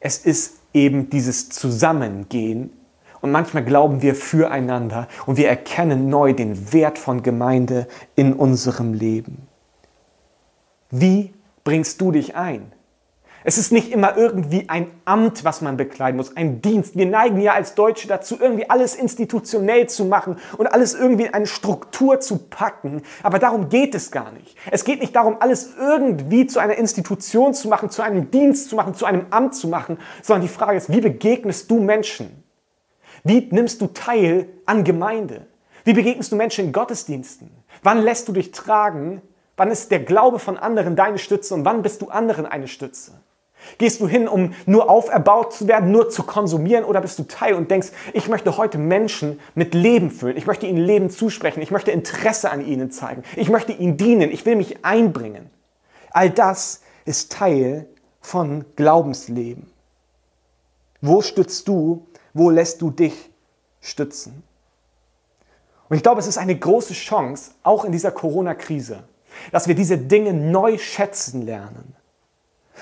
es 0.00 0.18
ist 0.18 0.60
eben 0.72 1.10
dieses 1.10 1.50
Zusammengehen. 1.50 2.72
Und 3.20 3.32
manchmal 3.32 3.64
glauben 3.64 4.00
wir 4.00 4.14
füreinander 4.14 5.08
und 5.26 5.36
wir 5.36 5.48
erkennen 5.48 6.08
neu 6.08 6.32
den 6.32 6.72
Wert 6.72 6.98
von 6.98 7.22
Gemeinde 7.22 7.86
in 8.16 8.32
unserem 8.32 8.94
Leben. 8.94 9.49
Wie 10.90 11.32
bringst 11.64 12.00
du 12.00 12.10
dich 12.10 12.34
ein? 12.34 12.72
Es 13.42 13.56
ist 13.56 13.72
nicht 13.72 13.90
immer 13.90 14.18
irgendwie 14.18 14.68
ein 14.68 14.90
Amt, 15.06 15.44
was 15.44 15.62
man 15.62 15.78
bekleiden 15.78 16.18
muss, 16.18 16.36
ein 16.36 16.60
Dienst. 16.60 16.96
Wir 16.96 17.06
neigen 17.06 17.40
ja 17.40 17.54
als 17.54 17.74
Deutsche 17.74 18.06
dazu, 18.06 18.36
irgendwie 18.38 18.68
alles 18.68 18.94
institutionell 18.94 19.88
zu 19.88 20.04
machen 20.04 20.36
und 20.58 20.66
alles 20.66 20.94
irgendwie 20.94 21.24
in 21.24 21.32
eine 21.32 21.46
Struktur 21.46 22.20
zu 22.20 22.36
packen. 22.36 23.02
Aber 23.22 23.38
darum 23.38 23.70
geht 23.70 23.94
es 23.94 24.10
gar 24.10 24.30
nicht. 24.32 24.58
Es 24.70 24.84
geht 24.84 25.00
nicht 25.00 25.16
darum, 25.16 25.36
alles 25.40 25.70
irgendwie 25.78 26.46
zu 26.46 26.58
einer 26.58 26.74
Institution 26.74 27.54
zu 27.54 27.68
machen, 27.68 27.88
zu 27.88 28.02
einem 28.02 28.30
Dienst 28.30 28.68
zu 28.68 28.76
machen, 28.76 28.94
zu 28.94 29.06
einem 29.06 29.24
Amt 29.30 29.54
zu 29.54 29.68
machen, 29.68 29.96
sondern 30.22 30.42
die 30.42 30.52
Frage 30.52 30.76
ist, 30.76 30.92
wie 30.92 31.00
begegnest 31.00 31.70
du 31.70 31.80
Menschen? 31.80 32.44
Wie 33.24 33.48
nimmst 33.50 33.80
du 33.80 33.86
teil 33.86 34.48
an 34.66 34.84
Gemeinde? 34.84 35.46
Wie 35.84 35.94
begegnest 35.94 36.30
du 36.30 36.36
Menschen 36.36 36.66
in 36.66 36.72
Gottesdiensten? 36.72 37.50
Wann 37.82 38.02
lässt 38.02 38.28
du 38.28 38.32
dich 38.32 38.52
tragen? 38.52 39.22
Wann 39.56 39.70
ist 39.70 39.90
der 39.90 40.00
Glaube 40.00 40.38
von 40.38 40.56
anderen 40.56 40.96
deine 40.96 41.18
Stütze 41.18 41.54
und 41.54 41.64
wann 41.64 41.82
bist 41.82 42.02
du 42.02 42.08
anderen 42.08 42.46
eine 42.46 42.68
Stütze? 42.68 43.12
Gehst 43.78 44.00
du 44.00 44.08
hin, 44.08 44.26
um 44.26 44.54
nur 44.66 44.88
auferbaut 44.88 45.52
zu 45.52 45.68
werden, 45.68 45.92
nur 45.92 46.08
zu 46.08 46.22
konsumieren 46.22 46.84
oder 46.84 47.00
bist 47.00 47.18
du 47.18 47.24
Teil 47.24 47.54
und 47.54 47.70
denkst, 47.70 47.88
ich 48.12 48.28
möchte 48.28 48.56
heute 48.56 48.78
Menschen 48.78 49.38
mit 49.54 49.74
Leben 49.74 50.10
füllen, 50.10 50.36
ich 50.36 50.46
möchte 50.46 50.66
ihnen 50.66 50.78
Leben 50.78 51.10
zusprechen, 51.10 51.60
ich 51.60 51.70
möchte 51.70 51.90
Interesse 51.90 52.50
an 52.50 52.64
ihnen 52.64 52.90
zeigen, 52.90 53.22
ich 53.36 53.50
möchte 53.50 53.72
ihnen 53.72 53.96
dienen, 53.96 54.30
ich 54.30 54.46
will 54.46 54.56
mich 54.56 54.84
einbringen. 54.84 55.50
All 56.10 56.30
das 56.30 56.80
ist 57.04 57.32
Teil 57.32 57.86
von 58.20 58.64
Glaubensleben. 58.76 59.70
Wo 61.00 61.22
stützt 61.22 61.68
du, 61.68 62.06
wo 62.34 62.50
lässt 62.50 62.82
du 62.82 62.90
dich 62.90 63.30
stützen? 63.80 64.42
Und 65.88 65.96
ich 65.96 66.02
glaube, 66.02 66.20
es 66.20 66.26
ist 66.26 66.38
eine 66.38 66.56
große 66.56 66.94
Chance, 66.94 67.52
auch 67.62 67.84
in 67.84 67.92
dieser 67.92 68.12
Corona-Krise, 68.12 69.02
dass 69.52 69.68
wir 69.68 69.74
diese 69.74 69.98
Dinge 69.98 70.32
neu 70.32 70.78
schätzen 70.78 71.42
lernen. 71.42 71.94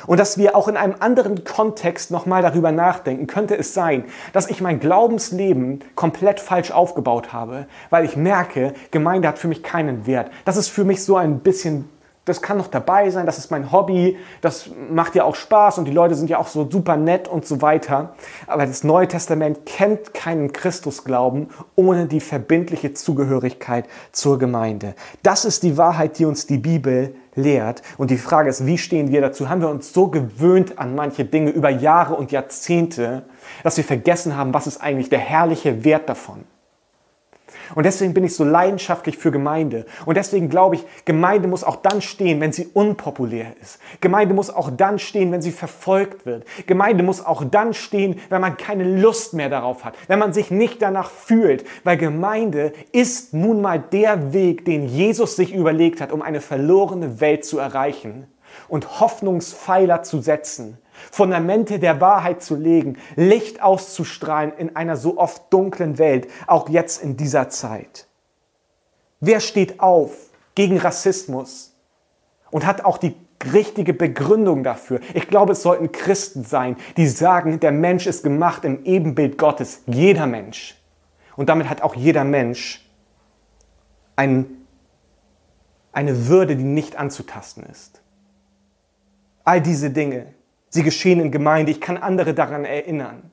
Und 0.06 0.20
dass 0.20 0.38
wir 0.38 0.54
auch 0.54 0.68
in 0.68 0.76
einem 0.76 0.94
anderen 1.00 1.44
Kontext 1.44 2.10
nochmal 2.10 2.42
darüber 2.42 2.70
nachdenken, 2.70 3.26
könnte 3.26 3.56
es 3.56 3.74
sein, 3.74 4.04
dass 4.32 4.48
ich 4.48 4.60
mein 4.60 4.78
Glaubensleben 4.80 5.80
komplett 5.96 6.40
falsch 6.40 6.70
aufgebaut 6.70 7.32
habe, 7.32 7.66
weil 7.90 8.04
ich 8.04 8.16
merke, 8.16 8.74
Gemeinde 8.90 9.26
hat 9.26 9.38
für 9.38 9.48
mich 9.48 9.62
keinen 9.62 10.06
Wert. 10.06 10.30
Das 10.44 10.56
ist 10.56 10.68
für 10.68 10.84
mich 10.84 11.04
so 11.04 11.16
ein 11.16 11.40
bisschen 11.40 11.88
das 12.28 12.42
kann 12.42 12.58
noch 12.58 12.68
dabei 12.68 13.10
sein, 13.10 13.26
das 13.26 13.38
ist 13.38 13.50
mein 13.50 13.72
Hobby, 13.72 14.16
das 14.40 14.70
macht 14.90 15.14
ja 15.14 15.24
auch 15.24 15.34
Spaß 15.34 15.78
und 15.78 15.86
die 15.86 15.92
Leute 15.92 16.14
sind 16.14 16.30
ja 16.30 16.38
auch 16.38 16.48
so 16.48 16.68
super 16.70 16.96
nett 16.96 17.28
und 17.28 17.46
so 17.46 17.62
weiter. 17.62 18.14
Aber 18.46 18.66
das 18.66 18.84
Neue 18.84 19.08
Testament 19.08 19.66
kennt 19.66 20.14
keinen 20.14 20.52
Christusglauben 20.52 21.48
ohne 21.76 22.06
die 22.06 22.20
verbindliche 22.20 22.94
Zugehörigkeit 22.94 23.86
zur 24.12 24.38
Gemeinde. 24.38 24.94
Das 25.22 25.44
ist 25.44 25.62
die 25.62 25.76
Wahrheit, 25.76 26.18
die 26.18 26.24
uns 26.24 26.46
die 26.46 26.58
Bibel 26.58 27.14
lehrt. 27.34 27.82
Und 27.96 28.10
die 28.10 28.18
Frage 28.18 28.50
ist, 28.50 28.66
wie 28.66 28.78
stehen 28.78 29.10
wir 29.10 29.20
dazu? 29.20 29.48
Haben 29.48 29.60
wir 29.60 29.70
uns 29.70 29.92
so 29.92 30.08
gewöhnt 30.08 30.78
an 30.78 30.94
manche 30.94 31.24
Dinge 31.24 31.50
über 31.50 31.70
Jahre 31.70 32.14
und 32.14 32.32
Jahrzehnte, 32.32 33.22
dass 33.62 33.76
wir 33.76 33.84
vergessen 33.84 34.36
haben, 34.36 34.52
was 34.52 34.66
ist 34.66 34.82
eigentlich 34.82 35.08
der 35.08 35.20
herrliche 35.20 35.84
Wert 35.84 36.08
davon? 36.08 36.44
Und 37.74 37.84
deswegen 37.84 38.14
bin 38.14 38.24
ich 38.24 38.34
so 38.34 38.44
leidenschaftlich 38.44 39.18
für 39.18 39.30
Gemeinde. 39.30 39.86
Und 40.06 40.16
deswegen 40.16 40.48
glaube 40.48 40.76
ich, 40.76 40.84
Gemeinde 41.04 41.48
muss 41.48 41.64
auch 41.64 41.76
dann 41.76 42.00
stehen, 42.00 42.40
wenn 42.40 42.52
sie 42.52 42.68
unpopulär 42.72 43.54
ist. 43.60 43.78
Gemeinde 44.00 44.34
muss 44.34 44.50
auch 44.50 44.70
dann 44.70 44.98
stehen, 44.98 45.32
wenn 45.32 45.42
sie 45.42 45.52
verfolgt 45.52 46.26
wird. 46.26 46.44
Gemeinde 46.66 47.02
muss 47.02 47.24
auch 47.24 47.44
dann 47.44 47.74
stehen, 47.74 48.20
wenn 48.28 48.40
man 48.40 48.56
keine 48.56 48.84
Lust 48.84 49.34
mehr 49.34 49.48
darauf 49.48 49.84
hat, 49.84 49.94
wenn 50.06 50.18
man 50.18 50.32
sich 50.32 50.50
nicht 50.50 50.82
danach 50.82 51.10
fühlt. 51.10 51.64
Weil 51.84 51.96
Gemeinde 51.96 52.72
ist 52.92 53.34
nun 53.34 53.60
mal 53.60 53.78
der 53.78 54.32
Weg, 54.32 54.64
den 54.64 54.86
Jesus 54.86 55.36
sich 55.36 55.54
überlegt 55.54 56.00
hat, 56.00 56.12
um 56.12 56.22
eine 56.22 56.40
verlorene 56.40 57.20
Welt 57.20 57.44
zu 57.44 57.58
erreichen 57.58 58.26
und 58.68 59.00
Hoffnungspfeiler 59.00 60.02
zu 60.02 60.20
setzen 60.20 60.78
Fundamente 61.10 61.78
der 61.78 62.00
Wahrheit 62.00 62.42
zu 62.42 62.56
legen, 62.56 62.98
Licht 63.16 63.62
auszustrahlen 63.62 64.52
in 64.56 64.76
einer 64.76 64.96
so 64.96 65.18
oft 65.18 65.52
dunklen 65.52 65.98
Welt, 65.98 66.28
auch 66.46 66.68
jetzt 66.68 67.02
in 67.02 67.16
dieser 67.16 67.48
Zeit. 67.48 68.06
Wer 69.20 69.40
steht 69.40 69.80
auf 69.80 70.12
gegen 70.54 70.78
Rassismus 70.78 71.74
und 72.50 72.66
hat 72.66 72.84
auch 72.84 72.98
die 72.98 73.14
richtige 73.52 73.94
Begründung 73.94 74.62
dafür? 74.62 75.00
Ich 75.14 75.28
glaube, 75.28 75.52
es 75.52 75.62
sollten 75.62 75.92
Christen 75.92 76.44
sein, 76.44 76.76
die 76.96 77.06
sagen, 77.06 77.60
der 77.60 77.72
Mensch 77.72 78.06
ist 78.06 78.22
gemacht 78.22 78.64
im 78.64 78.84
Ebenbild 78.84 79.38
Gottes, 79.38 79.82
jeder 79.86 80.26
Mensch. 80.26 80.76
Und 81.36 81.48
damit 81.48 81.68
hat 81.68 81.82
auch 81.82 81.94
jeder 81.94 82.24
Mensch 82.24 82.84
ein, 84.16 84.66
eine 85.92 86.26
Würde, 86.26 86.56
die 86.56 86.64
nicht 86.64 86.96
anzutasten 86.96 87.64
ist. 87.64 88.02
All 89.44 89.60
diese 89.60 89.90
Dinge 89.90 90.34
Sie 90.70 90.82
geschehen 90.82 91.20
in 91.20 91.30
Gemeinde. 91.30 91.72
Ich 91.72 91.80
kann 91.80 91.96
andere 91.96 92.34
daran 92.34 92.64
erinnern. 92.64 93.30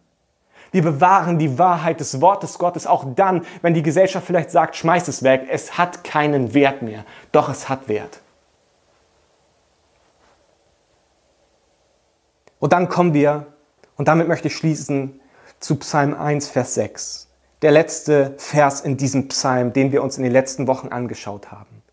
Wir 0.71 0.81
bewahren 0.81 1.39
die 1.39 1.57
Wahrheit 1.57 1.99
des 1.99 2.19
Wortes 2.19 2.57
Gottes 2.57 2.85
auch 2.85 3.05
dann, 3.15 3.45
wenn 3.61 3.73
die 3.73 3.83
Gesellschaft 3.83 4.27
vielleicht 4.27 4.51
sagt, 4.51 4.75
schmeiß 4.75 5.07
es 5.07 5.23
weg, 5.23 5.47
es 5.49 5.77
hat 5.77 6.03
keinen 6.03 6.53
Wert 6.53 6.81
mehr. 6.81 7.05
Doch 7.31 7.47
es 7.49 7.69
hat 7.69 7.87
Wert. 7.87 8.19
Und 12.59 12.73
dann 12.73 12.89
kommen 12.89 13.13
wir, 13.13 13.47
und 13.95 14.07
damit 14.07 14.27
möchte 14.27 14.47
ich 14.47 14.55
schließen, 14.55 15.19
zu 15.59 15.77
Psalm 15.77 16.13
1, 16.13 16.49
Vers 16.49 16.73
6. 16.73 17.27
Der 17.61 17.71
letzte 17.71 18.33
Vers 18.37 18.81
in 18.81 18.97
diesem 18.97 19.27
Psalm, 19.29 19.71
den 19.71 19.91
wir 19.91 20.03
uns 20.03 20.17
in 20.17 20.23
den 20.23 20.33
letzten 20.33 20.67
Wochen 20.67 20.89
angeschaut 20.89 21.51
haben. 21.51 21.83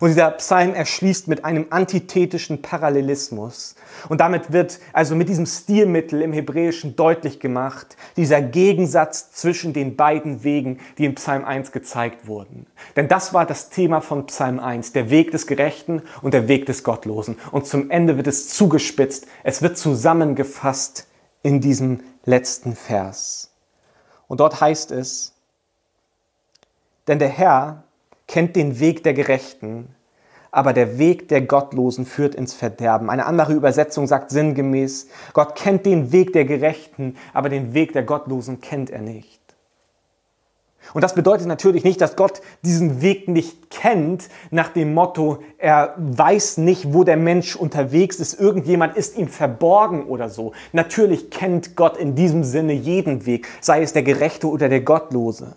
Und 0.00 0.08
dieser 0.08 0.30
Psalm 0.32 0.74
erschließt 0.74 1.28
mit 1.28 1.44
einem 1.44 1.66
antithetischen 1.70 2.62
Parallelismus. 2.62 3.76
Und 4.08 4.20
damit 4.20 4.52
wird 4.52 4.80
also 4.92 5.14
mit 5.14 5.28
diesem 5.28 5.46
Stilmittel 5.46 6.20
im 6.22 6.32
Hebräischen 6.32 6.96
deutlich 6.96 7.40
gemacht, 7.40 7.96
dieser 8.16 8.42
Gegensatz 8.42 9.32
zwischen 9.32 9.72
den 9.72 9.96
beiden 9.96 10.44
Wegen, 10.44 10.80
die 10.98 11.04
in 11.04 11.14
Psalm 11.14 11.44
1 11.44 11.72
gezeigt 11.72 12.26
wurden. 12.26 12.66
Denn 12.96 13.08
das 13.08 13.32
war 13.32 13.46
das 13.46 13.70
Thema 13.70 14.00
von 14.00 14.26
Psalm 14.26 14.58
1, 14.58 14.92
der 14.92 15.10
Weg 15.10 15.30
des 15.30 15.46
Gerechten 15.46 16.02
und 16.22 16.34
der 16.34 16.48
Weg 16.48 16.66
des 16.66 16.82
Gottlosen. 16.82 17.36
Und 17.52 17.66
zum 17.66 17.90
Ende 17.90 18.16
wird 18.16 18.26
es 18.26 18.48
zugespitzt, 18.48 19.26
es 19.42 19.62
wird 19.62 19.78
zusammengefasst 19.78 21.06
in 21.42 21.60
diesem 21.60 22.00
letzten 22.24 22.74
Vers. 22.74 23.52
Und 24.26 24.40
dort 24.40 24.60
heißt 24.60 24.90
es, 24.90 25.34
denn 27.06 27.18
der 27.18 27.28
Herr 27.28 27.83
kennt 28.26 28.56
den 28.56 28.80
Weg 28.80 29.04
der 29.04 29.14
Gerechten, 29.14 29.94
aber 30.50 30.72
der 30.72 30.98
Weg 30.98 31.28
der 31.28 31.40
Gottlosen 31.40 32.06
führt 32.06 32.34
ins 32.34 32.54
Verderben. 32.54 33.10
Eine 33.10 33.26
andere 33.26 33.52
Übersetzung 33.52 34.06
sagt 34.06 34.30
sinngemäß, 34.30 35.08
Gott 35.32 35.56
kennt 35.56 35.84
den 35.84 36.12
Weg 36.12 36.32
der 36.32 36.44
Gerechten, 36.44 37.16
aber 37.32 37.48
den 37.48 37.74
Weg 37.74 37.92
der 37.92 38.04
Gottlosen 38.04 38.60
kennt 38.60 38.90
er 38.90 39.02
nicht. 39.02 39.40
Und 40.92 41.02
das 41.02 41.14
bedeutet 41.14 41.46
natürlich 41.46 41.82
nicht, 41.82 42.00
dass 42.00 42.14
Gott 42.14 42.42
diesen 42.62 43.00
Weg 43.00 43.26
nicht 43.26 43.70
kennt, 43.70 44.28
nach 44.50 44.68
dem 44.68 44.92
Motto, 44.92 45.42
er 45.56 45.94
weiß 45.96 46.58
nicht, 46.58 46.92
wo 46.92 47.04
der 47.04 47.16
Mensch 47.16 47.56
unterwegs 47.56 48.20
ist, 48.20 48.38
irgendjemand 48.38 48.96
ist 48.96 49.16
ihm 49.16 49.28
verborgen 49.28 50.04
oder 50.04 50.28
so. 50.28 50.52
Natürlich 50.72 51.30
kennt 51.30 51.74
Gott 51.74 51.96
in 51.96 52.14
diesem 52.14 52.44
Sinne 52.44 52.74
jeden 52.74 53.24
Weg, 53.24 53.48
sei 53.60 53.82
es 53.82 53.92
der 53.92 54.02
Gerechte 54.02 54.48
oder 54.48 54.68
der 54.68 54.82
Gottlose. 54.82 55.56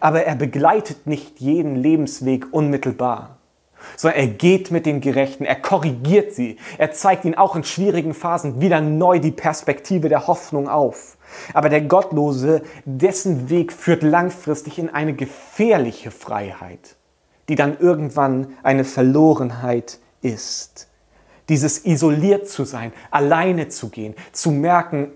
Aber 0.00 0.24
er 0.24 0.34
begleitet 0.34 1.06
nicht 1.06 1.40
jeden 1.40 1.76
Lebensweg 1.76 2.46
unmittelbar, 2.52 3.38
sondern 3.96 4.20
er 4.20 4.26
geht 4.28 4.70
mit 4.70 4.86
den 4.86 5.00
Gerechten, 5.00 5.44
er 5.44 5.56
korrigiert 5.56 6.32
sie, 6.32 6.56
er 6.78 6.92
zeigt 6.92 7.24
ihnen 7.24 7.34
auch 7.34 7.56
in 7.56 7.64
schwierigen 7.64 8.14
Phasen 8.14 8.60
wieder 8.60 8.80
neu 8.80 9.18
die 9.18 9.30
Perspektive 9.30 10.08
der 10.08 10.26
Hoffnung 10.26 10.68
auf. 10.68 11.16
Aber 11.54 11.68
der 11.68 11.80
Gottlose, 11.82 12.62
dessen 12.84 13.48
Weg 13.48 13.72
führt 13.72 14.02
langfristig 14.02 14.78
in 14.78 14.90
eine 14.90 15.14
gefährliche 15.14 16.10
Freiheit, 16.10 16.96
die 17.48 17.54
dann 17.54 17.78
irgendwann 17.78 18.54
eine 18.62 18.84
Verlorenheit 18.84 19.98
ist. 20.20 20.88
Dieses 21.48 21.84
isoliert 21.84 22.48
zu 22.48 22.64
sein, 22.64 22.92
alleine 23.10 23.68
zu 23.68 23.88
gehen, 23.88 24.14
zu 24.32 24.50
merken, 24.50 25.10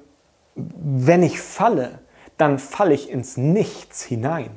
wenn 0.55 1.23
ich 1.23 1.41
falle, 1.41 2.01
dann 2.39 2.59
falle 2.59 2.95
ich 2.95 3.11
ins 3.11 3.37
Nichts 3.37 4.03
hinein. 4.03 4.51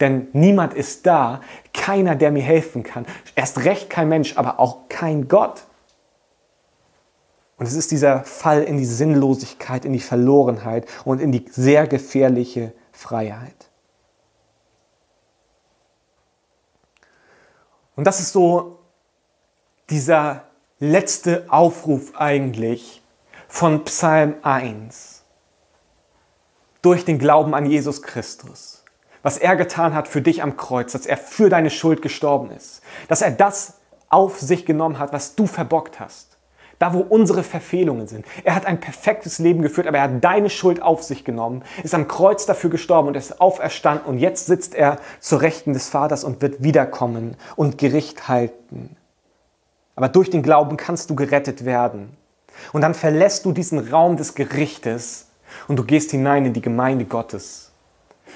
Denn 0.00 0.28
niemand 0.32 0.74
ist 0.74 1.06
da, 1.06 1.40
keiner, 1.72 2.16
der 2.16 2.32
mir 2.32 2.42
helfen 2.42 2.82
kann. 2.82 3.06
Erst 3.36 3.64
recht 3.64 3.88
kein 3.88 4.08
Mensch, 4.08 4.36
aber 4.36 4.58
auch 4.58 4.88
kein 4.88 5.28
Gott. 5.28 5.62
Und 7.56 7.66
es 7.66 7.74
ist 7.74 7.92
dieser 7.92 8.24
Fall 8.24 8.64
in 8.64 8.78
die 8.78 8.84
Sinnlosigkeit, 8.84 9.84
in 9.84 9.92
die 9.92 10.00
Verlorenheit 10.00 10.88
und 11.04 11.20
in 11.20 11.30
die 11.30 11.44
sehr 11.48 11.86
gefährliche 11.86 12.72
Freiheit. 12.90 13.70
Und 17.94 18.06
das 18.06 18.18
ist 18.18 18.32
so 18.32 18.80
dieser 19.90 20.44
letzte 20.80 21.46
Aufruf 21.48 22.16
eigentlich 22.16 23.02
von 23.46 23.84
Psalm 23.84 24.34
1. 24.42 25.21
Durch 26.82 27.04
den 27.04 27.18
Glauben 27.18 27.54
an 27.54 27.66
Jesus 27.66 28.02
Christus. 28.02 28.84
Was 29.22 29.38
er 29.38 29.56
getan 29.56 29.94
hat 29.94 30.08
für 30.08 30.20
dich 30.20 30.42
am 30.42 30.56
Kreuz, 30.56 30.92
dass 30.92 31.06
er 31.06 31.16
für 31.16 31.48
deine 31.48 31.70
Schuld 31.70 32.02
gestorben 32.02 32.50
ist. 32.50 32.82
Dass 33.08 33.22
er 33.22 33.30
das 33.30 33.74
auf 34.08 34.40
sich 34.40 34.66
genommen 34.66 34.98
hat, 34.98 35.12
was 35.12 35.34
du 35.36 35.46
verbockt 35.46 36.00
hast 36.00 36.32
da 36.82 36.92
wo 36.92 36.98
unsere 36.98 37.44
Verfehlungen 37.44 38.08
sind. 38.08 38.26
Er 38.42 38.56
hat 38.56 38.66
ein 38.66 38.80
perfektes 38.80 39.38
Leben 39.38 39.62
geführt, 39.62 39.86
aber 39.86 39.98
er 39.98 40.02
hat 40.02 40.24
deine 40.24 40.50
Schuld 40.50 40.82
auf 40.82 41.04
sich 41.04 41.24
genommen, 41.24 41.62
ist 41.84 41.94
am 41.94 42.08
Kreuz 42.08 42.44
dafür 42.44 42.70
gestorben 42.70 43.06
und 43.06 43.16
ist 43.16 43.40
auferstanden 43.40 44.04
und 44.04 44.18
jetzt 44.18 44.46
sitzt 44.46 44.74
er 44.74 44.98
zur 45.20 45.42
Rechten 45.42 45.74
des 45.74 45.88
Vaters 45.88 46.24
und 46.24 46.42
wird 46.42 46.64
wiederkommen 46.64 47.36
und 47.54 47.78
Gericht 47.78 48.26
halten. 48.26 48.96
Aber 49.94 50.08
durch 50.08 50.28
den 50.28 50.42
Glauben 50.42 50.76
kannst 50.76 51.08
du 51.08 51.14
gerettet 51.14 51.64
werden. 51.64 52.16
Und 52.72 52.80
dann 52.80 52.94
verlässt 52.94 53.44
du 53.44 53.52
diesen 53.52 53.78
Raum 53.78 54.16
des 54.16 54.34
Gerichtes 54.34 55.28
und 55.72 55.76
du 55.76 55.84
gehst 55.84 56.10
hinein 56.10 56.44
in 56.44 56.52
die 56.52 56.60
Gemeinde 56.60 57.06
Gottes. 57.06 57.72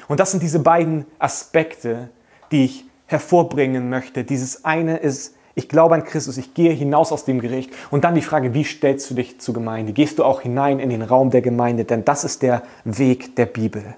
Und 0.09 0.21
das 0.21 0.31
sind 0.31 0.43
diese 0.43 0.59
beiden 0.59 1.05
Aspekte, 1.19 2.09
die 2.51 2.65
ich 2.65 2.85
hervorbringen 3.05 3.91
möchte. 3.91 4.25
Dieses 4.25 4.65
eine 4.65 4.97
ist 4.97 5.35
ich 5.55 5.69
glaube 5.69 5.95
an 5.95 6.05
Christus, 6.05 6.39
ich 6.39 6.55
gehe 6.55 6.73
hinaus 6.73 7.13
aus 7.13 7.27
dem 7.27 7.41
Gericht. 7.41 7.71
Und 7.91 8.05
dann 8.05 8.15
die 8.15 8.23
Frage, 8.23 8.55
wie 8.55 8.65
stellst 8.65 9.11
du 9.11 9.15
dich 9.15 9.39
zur 9.39 9.53
Gemeinde? 9.53 9.93
Gehst 9.93 10.19
du 10.19 10.25
auch 10.25 10.41
hinein 10.41 10.81
in 10.81 10.89
den 10.89 11.03
Raum 11.03 11.29
der 11.31 11.43
Gemeinde? 11.43 11.85
Denn 11.85 12.07
das 12.07 12.25
ist 12.25 12.41
der 12.41 12.63
Weg 12.85 13.37
der 13.37 13.47
Bibel. 13.47 13.97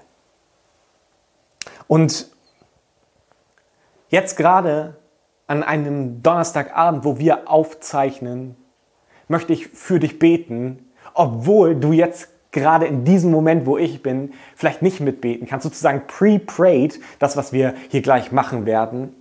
Und 1.87 2.29
jetzt 4.09 4.35
gerade 4.35 4.97
an 5.47 5.63
einem 5.63 6.21
Donnerstagabend, 6.21 7.05
wo 7.05 7.19
wir 7.19 7.49
aufzeichnen, 7.49 8.57
möchte 9.29 9.53
ich 9.53 9.67
für 9.67 9.99
dich 9.99 10.19
beten, 10.19 10.91
obwohl 11.13 11.75
du 11.75 11.93
jetzt 11.93 12.29
gerade 12.51 12.85
in 12.87 13.03
diesem 13.03 13.31
Moment, 13.31 13.65
wo 13.65 13.77
ich 13.77 14.01
bin, 14.01 14.33
vielleicht 14.55 14.81
nicht 14.81 14.99
mitbeten 14.99 15.47
kannst, 15.47 15.63
sozusagen 15.63 16.03
pre-prayed, 16.07 16.99
das, 17.19 17.37
was 17.37 17.53
wir 17.53 17.73
hier 17.89 18.01
gleich 18.01 18.31
machen 18.31 18.65
werden. 18.65 19.15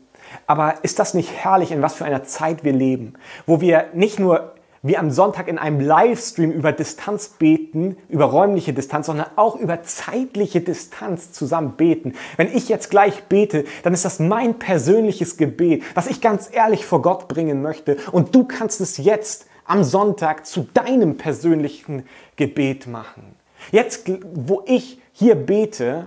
Aber 0.47 0.75
ist 0.83 0.99
das 0.99 1.15
nicht 1.15 1.33
herrlich, 1.33 1.73
in 1.73 1.83
was 1.83 1.95
für 1.95 2.05
einer 2.05 2.25
Zeit 2.25 2.65
wir 2.65 2.73
leben, 2.73 3.15
wo 3.47 3.61
wir 3.61 3.87
nicht 3.95 4.19
nur 4.19 4.55
wie 4.83 4.97
am 4.97 5.11
Sonntag 5.11 5.49
in 5.49 5.59
einem 5.59 5.81
Livestream 5.81 6.53
über 6.53 6.73
Distanz 6.73 7.31
beten, 7.31 7.97
über 8.09 8.27
räumliche 8.27 8.73
Distanz, 8.73 9.07
sondern 9.07 9.27
auch 9.37 9.57
über 9.57 9.83
zeitliche 9.83 10.61
Distanz 10.61 11.33
zusammen 11.33 11.73
beten. 11.77 12.15
Wenn 12.37 12.55
ich 12.55 12.69
jetzt 12.69 12.91
gleich 12.91 13.25
bete, 13.25 13.65
dann 13.83 13.93
ist 13.93 14.05
das 14.05 14.21
mein 14.21 14.59
persönliches 14.59 15.37
Gebet, 15.37 15.83
was 15.95 16.07
ich 16.07 16.21
ganz 16.21 16.49
ehrlich 16.53 16.87
vor 16.87 17.03
Gott 17.03 17.29
bringen 17.29 17.61
möchte. 17.61 17.97
Und 18.13 18.35
du 18.35 18.45
kannst 18.45 18.81
es 18.81 18.99
jetzt 18.99 19.47
am 19.69 19.85
Sonntag 19.85 20.47
zu 20.47 20.67
deinem 20.75 21.17
persönlichen 21.17 22.05
Gebet 22.37 22.87
machen. 22.87 23.37
Jetzt, 23.71 24.11
wo 24.35 24.63
ich 24.67 25.01
hier 25.13 25.35
bete 25.35 26.07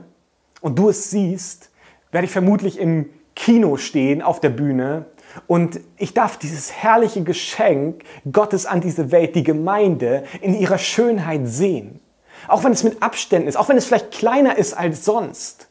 und 0.62 0.78
du 0.78 0.90
es 0.90 1.10
siehst, 1.12 1.70
werde 2.12 2.26
ich 2.26 2.32
vermutlich 2.32 2.80
im 2.80 3.10
Kino 3.36 3.78
stehen 3.78 4.22
auf 4.22 4.40
der 4.40 4.50
Bühne 4.50 5.06
und 5.48 5.80
ich 5.98 6.14
darf 6.14 6.38
dieses 6.38 6.72
herrliche 6.74 7.24
Geschenk 7.24 8.04
Gottes 8.32 8.66
an 8.66 8.82
diese 8.82 9.12
Welt, 9.12 9.36
die 9.36 9.44
Gemeinde, 9.44 10.24
in 10.42 10.54
ihrer 10.54 10.78
Schönheit 10.78 11.42
sehen. 11.46 12.02
Auch 12.48 12.64
wenn 12.64 12.74
es 12.74 12.84
mit 12.84 13.02
Abständen 13.02 13.48
ist, 13.48 13.56
auch 13.56 13.70
wenn 13.70 13.78
es 13.78 13.86
vielleicht 13.86 14.12
kleiner 14.12 14.58
ist 14.58 14.74
als 14.74 15.06
sonst. 15.06 15.68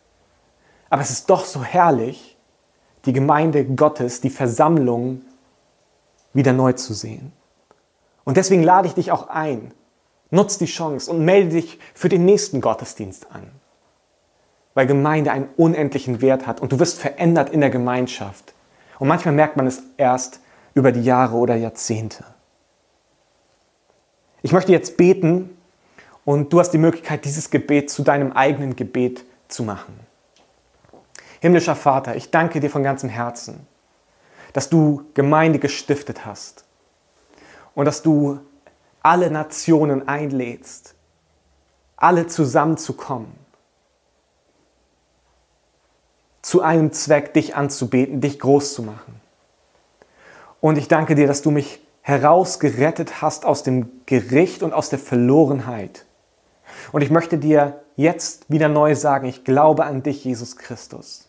Aber 0.89 1.03
es 1.03 1.11
ist 1.11 1.29
doch 1.29 1.45
so 1.45 1.63
herrlich, 1.63 2.37
die 3.05 3.13
Gemeinde 3.13 3.65
Gottes, 3.65 4.21
die 4.21 4.31
Versammlung 4.31 5.23
wieder 6.33 6.53
neu 6.53 6.73
zu 6.73 6.95
sehen. 6.95 7.33
Und 8.25 8.37
deswegen 8.37 8.63
lade 8.63 8.89
ich 8.89 8.95
dich 8.95 9.13
auch 9.13 9.29
ein. 9.29 9.73
Nutz 10.31 10.59
die 10.59 10.67
Chance 10.67 11.11
und 11.11 11.25
melde 11.25 11.51
dich 11.51 11.79
für 11.95 12.09
den 12.09 12.25
nächsten 12.25 12.61
Gottesdienst 12.61 13.27
an 13.33 13.51
weil 14.75 14.87
Gemeinde 14.87 15.33
einen 15.33 15.49
unendlichen 15.57 16.21
Wert 16.21 16.47
hat 16.47 16.61
und 16.61 16.73
du 16.73 16.79
wirst 16.79 16.99
verändert 16.99 17.51
in 17.51 17.61
der 17.61 17.71
Gemeinschaft. 17.71 18.55
Und 18.99 19.09
manchmal 19.09 19.35
merkt 19.35 19.57
man 19.57 19.67
es 19.67 19.83
erst 19.97 20.41
über 20.75 20.93
die 20.93 21.03
Jahre 21.03 21.37
oder 21.37 21.57
Jahrzehnte. 21.57 22.25
Ich 24.43 24.53
möchte 24.53 24.73
jetzt 24.73 24.97
beten 24.97 25.57
und 26.25 26.53
du 26.53 26.61
hast 26.61 26.71
die 26.71 26.79
Möglichkeit, 26.79 27.25
dieses 27.25 27.51
Gebet 27.51 27.91
zu 27.91 28.03
deinem 28.03 28.33
eigenen 28.33 28.77
Gebet 28.77 29.25
zu 29.49 29.65
machen. 29.65 29.99
Himmlischer 31.41 31.77
Vater, 31.77 32.17
ich 32.17 32.31
danke 32.31 32.61
dir 32.61 32.71
von 32.71 32.83
ganzem 32.83 33.09
Herzen, 33.09 33.67
dass 34.53 34.69
du 34.69 35.05
Gemeinde 35.15 35.59
gestiftet 35.59 36.25
hast 36.25 36.65
und 37.75 37.85
dass 37.85 38.03
du 38.03 38.41
alle 39.03 39.31
Nationen 39.31 40.09
einlädst, 40.09 40.95
alle 41.97 42.27
zusammenzukommen 42.27 43.41
zu 46.43 46.63
einem 46.63 46.93
Zweck, 46.93 47.35
dich 47.35 47.55
anzubeten, 47.55 48.21
dich 48.21 48.39
groß 48.41 48.75
zu 48.75 48.83
machen. 48.83 49.21
Und 50.61 50.79
ich 50.79 50.89
danke 50.89 51.15
dir, 51.15 51.27
dass 51.27 51.43
du 51.43 51.51
mich 51.51 51.81
herausgerettet 52.03 53.23
hast 53.23 53.45
aus 53.45 53.63
dem 53.63 53.89
Gericht 54.07 54.63
und 54.63 54.73
aus 54.73 54.89
der 54.89 54.99
Verlorenheit. 54.99 56.07
Und 56.93 57.03
ich 57.03 57.11
möchte 57.11 57.39
dir 57.39 57.83
jetzt 57.97 58.51
wieder 58.51 58.69
neu 58.69 58.95
sagen, 58.95 59.27
ich 59.27 59.45
glaube 59.45 59.85
an 59.85 60.03
dich, 60.03 60.25
Jesus 60.25 60.57
Christus. 60.57 61.29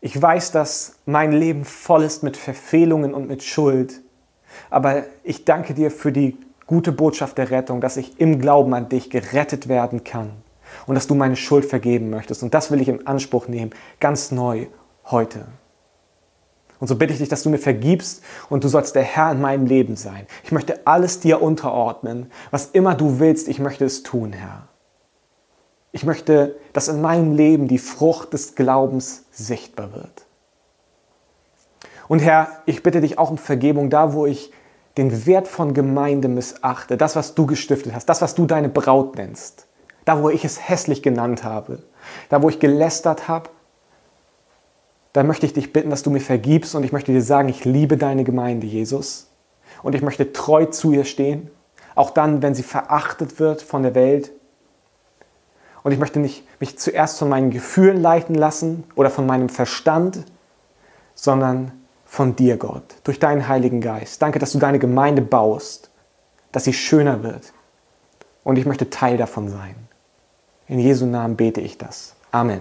Ich 0.00 0.20
weiß, 0.20 0.52
dass 0.52 0.96
mein 1.06 1.32
Leben 1.32 1.64
voll 1.64 2.04
ist 2.04 2.22
mit 2.22 2.36
Verfehlungen 2.36 3.14
und 3.14 3.26
mit 3.26 3.42
Schuld, 3.42 4.00
aber 4.70 5.04
ich 5.22 5.44
danke 5.44 5.74
dir 5.74 5.90
für 5.90 6.12
die 6.12 6.36
gute 6.66 6.92
Botschaft 6.92 7.38
der 7.38 7.50
Rettung, 7.50 7.80
dass 7.80 7.96
ich 7.96 8.20
im 8.20 8.40
Glauben 8.40 8.74
an 8.74 8.88
dich 8.88 9.10
gerettet 9.10 9.68
werden 9.68 10.04
kann 10.04 10.30
und 10.86 10.94
dass 10.94 11.06
du 11.06 11.14
meine 11.14 11.36
Schuld 11.36 11.64
vergeben 11.64 12.10
möchtest. 12.10 12.42
Und 12.42 12.54
das 12.54 12.70
will 12.70 12.80
ich 12.80 12.88
in 12.88 13.06
Anspruch 13.06 13.48
nehmen, 13.48 13.72
ganz 14.00 14.30
neu 14.30 14.66
heute. 15.06 15.46
Und 16.80 16.88
so 16.88 16.96
bitte 16.96 17.12
ich 17.12 17.18
dich, 17.18 17.28
dass 17.28 17.42
du 17.42 17.50
mir 17.50 17.58
vergibst 17.58 18.22
und 18.50 18.64
du 18.64 18.68
sollst 18.68 18.94
der 18.94 19.02
Herr 19.02 19.32
in 19.32 19.40
meinem 19.40 19.66
Leben 19.66 19.96
sein. 19.96 20.26
Ich 20.42 20.52
möchte 20.52 20.86
alles 20.86 21.20
dir 21.20 21.40
unterordnen. 21.40 22.30
Was 22.50 22.66
immer 22.66 22.94
du 22.94 23.20
willst, 23.20 23.48
ich 23.48 23.58
möchte 23.58 23.84
es 23.84 24.02
tun, 24.02 24.32
Herr. 24.32 24.68
Ich 25.92 26.04
möchte, 26.04 26.56
dass 26.72 26.88
in 26.88 27.00
meinem 27.00 27.36
Leben 27.36 27.68
die 27.68 27.78
Frucht 27.78 28.32
des 28.32 28.56
Glaubens 28.56 29.24
sichtbar 29.30 29.92
wird. 29.94 30.26
Und 32.08 32.20
Herr, 32.20 32.48
ich 32.66 32.82
bitte 32.82 33.00
dich 33.00 33.18
auch 33.18 33.30
um 33.30 33.38
Vergebung 33.38 33.90
da, 33.90 34.12
wo 34.12 34.26
ich 34.26 34.52
den 34.96 35.26
Wert 35.26 35.48
von 35.48 35.74
Gemeinde 35.74 36.28
missachte, 36.28 36.96
das, 36.96 37.16
was 37.16 37.34
du 37.34 37.46
gestiftet 37.46 37.94
hast, 37.94 38.08
das, 38.08 38.22
was 38.22 38.34
du 38.34 38.46
deine 38.46 38.68
Braut 38.68 39.16
nennst 39.16 39.66
da 40.04 40.22
wo 40.22 40.28
ich 40.28 40.44
es 40.44 40.68
hässlich 40.68 41.02
genannt 41.02 41.44
habe, 41.44 41.82
da 42.28 42.42
wo 42.42 42.48
ich 42.48 42.60
gelästert 42.60 43.28
habe, 43.28 43.50
da 45.12 45.22
möchte 45.22 45.46
ich 45.46 45.52
dich 45.52 45.72
bitten, 45.72 45.90
dass 45.90 46.02
du 46.02 46.10
mir 46.10 46.20
vergibst 46.20 46.74
und 46.74 46.84
ich 46.84 46.92
möchte 46.92 47.12
dir 47.12 47.22
sagen, 47.22 47.48
ich 47.48 47.64
liebe 47.64 47.96
deine 47.96 48.24
Gemeinde, 48.24 48.66
Jesus. 48.66 49.30
Und 49.82 49.94
ich 49.94 50.02
möchte 50.02 50.32
treu 50.32 50.66
zu 50.66 50.92
ihr 50.92 51.04
stehen, 51.04 51.50
auch 51.94 52.10
dann, 52.10 52.42
wenn 52.42 52.54
sie 52.54 52.62
verachtet 52.62 53.38
wird 53.38 53.62
von 53.62 53.82
der 53.82 53.94
Welt. 53.94 54.32
Und 55.84 55.92
ich 55.92 55.98
möchte 55.98 56.18
nicht 56.18 56.44
mich 56.60 56.78
zuerst 56.78 57.18
von 57.18 57.28
meinen 57.28 57.50
Gefühlen 57.50 58.00
leiten 58.00 58.34
lassen 58.34 58.84
oder 58.96 59.10
von 59.10 59.26
meinem 59.26 59.48
Verstand, 59.48 60.24
sondern 61.14 61.72
von 62.14 62.36
dir, 62.36 62.56
Gott, 62.58 62.84
durch 63.02 63.18
deinen 63.18 63.48
Heiligen 63.48 63.80
Geist. 63.80 64.22
Danke, 64.22 64.38
dass 64.38 64.52
du 64.52 64.60
deine 64.60 64.78
Gemeinde 64.78 65.20
baust, 65.20 65.90
dass 66.52 66.62
sie 66.62 66.72
schöner 66.72 67.24
wird. 67.24 67.52
Und 68.44 68.56
ich 68.56 68.66
möchte 68.66 68.88
Teil 68.88 69.16
davon 69.16 69.48
sein. 69.48 69.74
In 70.68 70.78
Jesu 70.78 71.06
Namen 71.06 71.34
bete 71.34 71.60
ich 71.60 71.76
das. 71.76 72.14
Amen. 72.30 72.60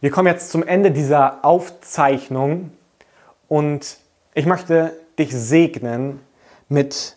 Wir 0.00 0.12
kommen 0.12 0.28
jetzt 0.28 0.50
zum 0.50 0.62
Ende 0.62 0.92
dieser 0.92 1.44
Aufzeichnung 1.44 2.70
und 3.48 3.98
ich 4.34 4.46
möchte 4.46 4.92
dich 5.18 5.34
segnen 5.34 6.20
mit 6.68 7.16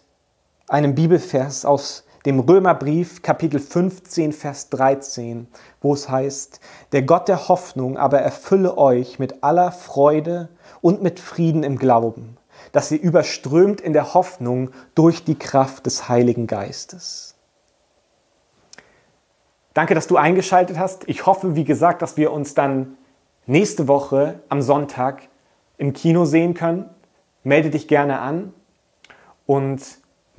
einem 0.67 0.95
Bibelvers 0.95 1.63
aus 1.63 2.05
dem 2.25 2.39
Römerbrief 2.39 3.21
Kapitel 3.21 3.60
15, 3.60 4.34
Vers 4.34 4.69
13, 4.69 5.47
wo 5.82 5.93
es 5.93 6.09
heißt, 6.09 6.59
der 6.91 7.03
Gott 7.03 7.28
der 7.28 7.47
Hoffnung 7.47 7.97
aber 7.97 8.20
erfülle 8.20 8.78
euch 8.78 9.20
mit 9.20 9.43
aller 9.43 9.72
Freude 9.72 10.49
und 10.82 11.01
mit 11.01 11.20
Frieden 11.20 11.63
im 11.63 11.78
Glauben, 11.78 12.38
dass 12.72 12.91
ihr 12.91 13.01
überströmt 13.01 13.80
in 13.80 13.93
der 13.93 14.13
Hoffnung 14.13 14.72
durch 14.95 15.24
die 15.24 15.39
Kraft 15.39 15.86
des 15.86 16.09
Heiligen 16.09 16.47
Geistes. 16.47 17.36
Danke, 19.74 19.95
dass 19.95 20.07
du 20.07 20.17
eingeschaltet 20.17 20.78
hast. 20.78 21.07
Ich 21.07 21.26
hoffe, 21.26 21.55
wie 21.55 21.63
gesagt, 21.63 22.01
dass 22.01 22.17
wir 22.17 22.34
uns 22.34 22.53
dann 22.53 22.97
nächste 23.45 23.88
Woche 23.88 24.41
am 24.49 24.61
Sonntag 24.61 25.30
im 25.78 25.93
Kino 25.93 26.26
sehen 26.26 26.53
können. 26.53 26.89
Melde 27.43 27.70
dich 27.70 27.88
gerne 27.88 28.20
an 28.20 28.53
und 29.45 29.82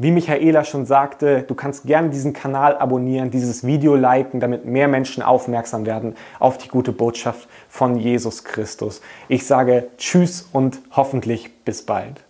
Wie 0.02 0.12
Michaela 0.12 0.64
schon 0.64 0.86
sagte, 0.86 1.42
du 1.42 1.54
kannst 1.54 1.84
gerne 1.84 2.08
diesen 2.08 2.32
Kanal 2.32 2.74
abonnieren, 2.78 3.30
dieses 3.30 3.66
Video 3.66 3.96
liken, 3.96 4.40
damit 4.40 4.64
mehr 4.64 4.88
Menschen 4.88 5.22
aufmerksam 5.22 5.84
werden 5.84 6.16
auf 6.38 6.56
die 6.56 6.68
gute 6.68 6.90
Botschaft 6.90 7.50
von 7.68 7.96
Jesus 7.98 8.42
Christus. 8.44 9.02
Ich 9.28 9.46
sage 9.46 9.88
Tschüss 9.98 10.48
und 10.54 10.80
hoffentlich 10.92 11.50
bis 11.66 11.84
bald. 11.84 12.24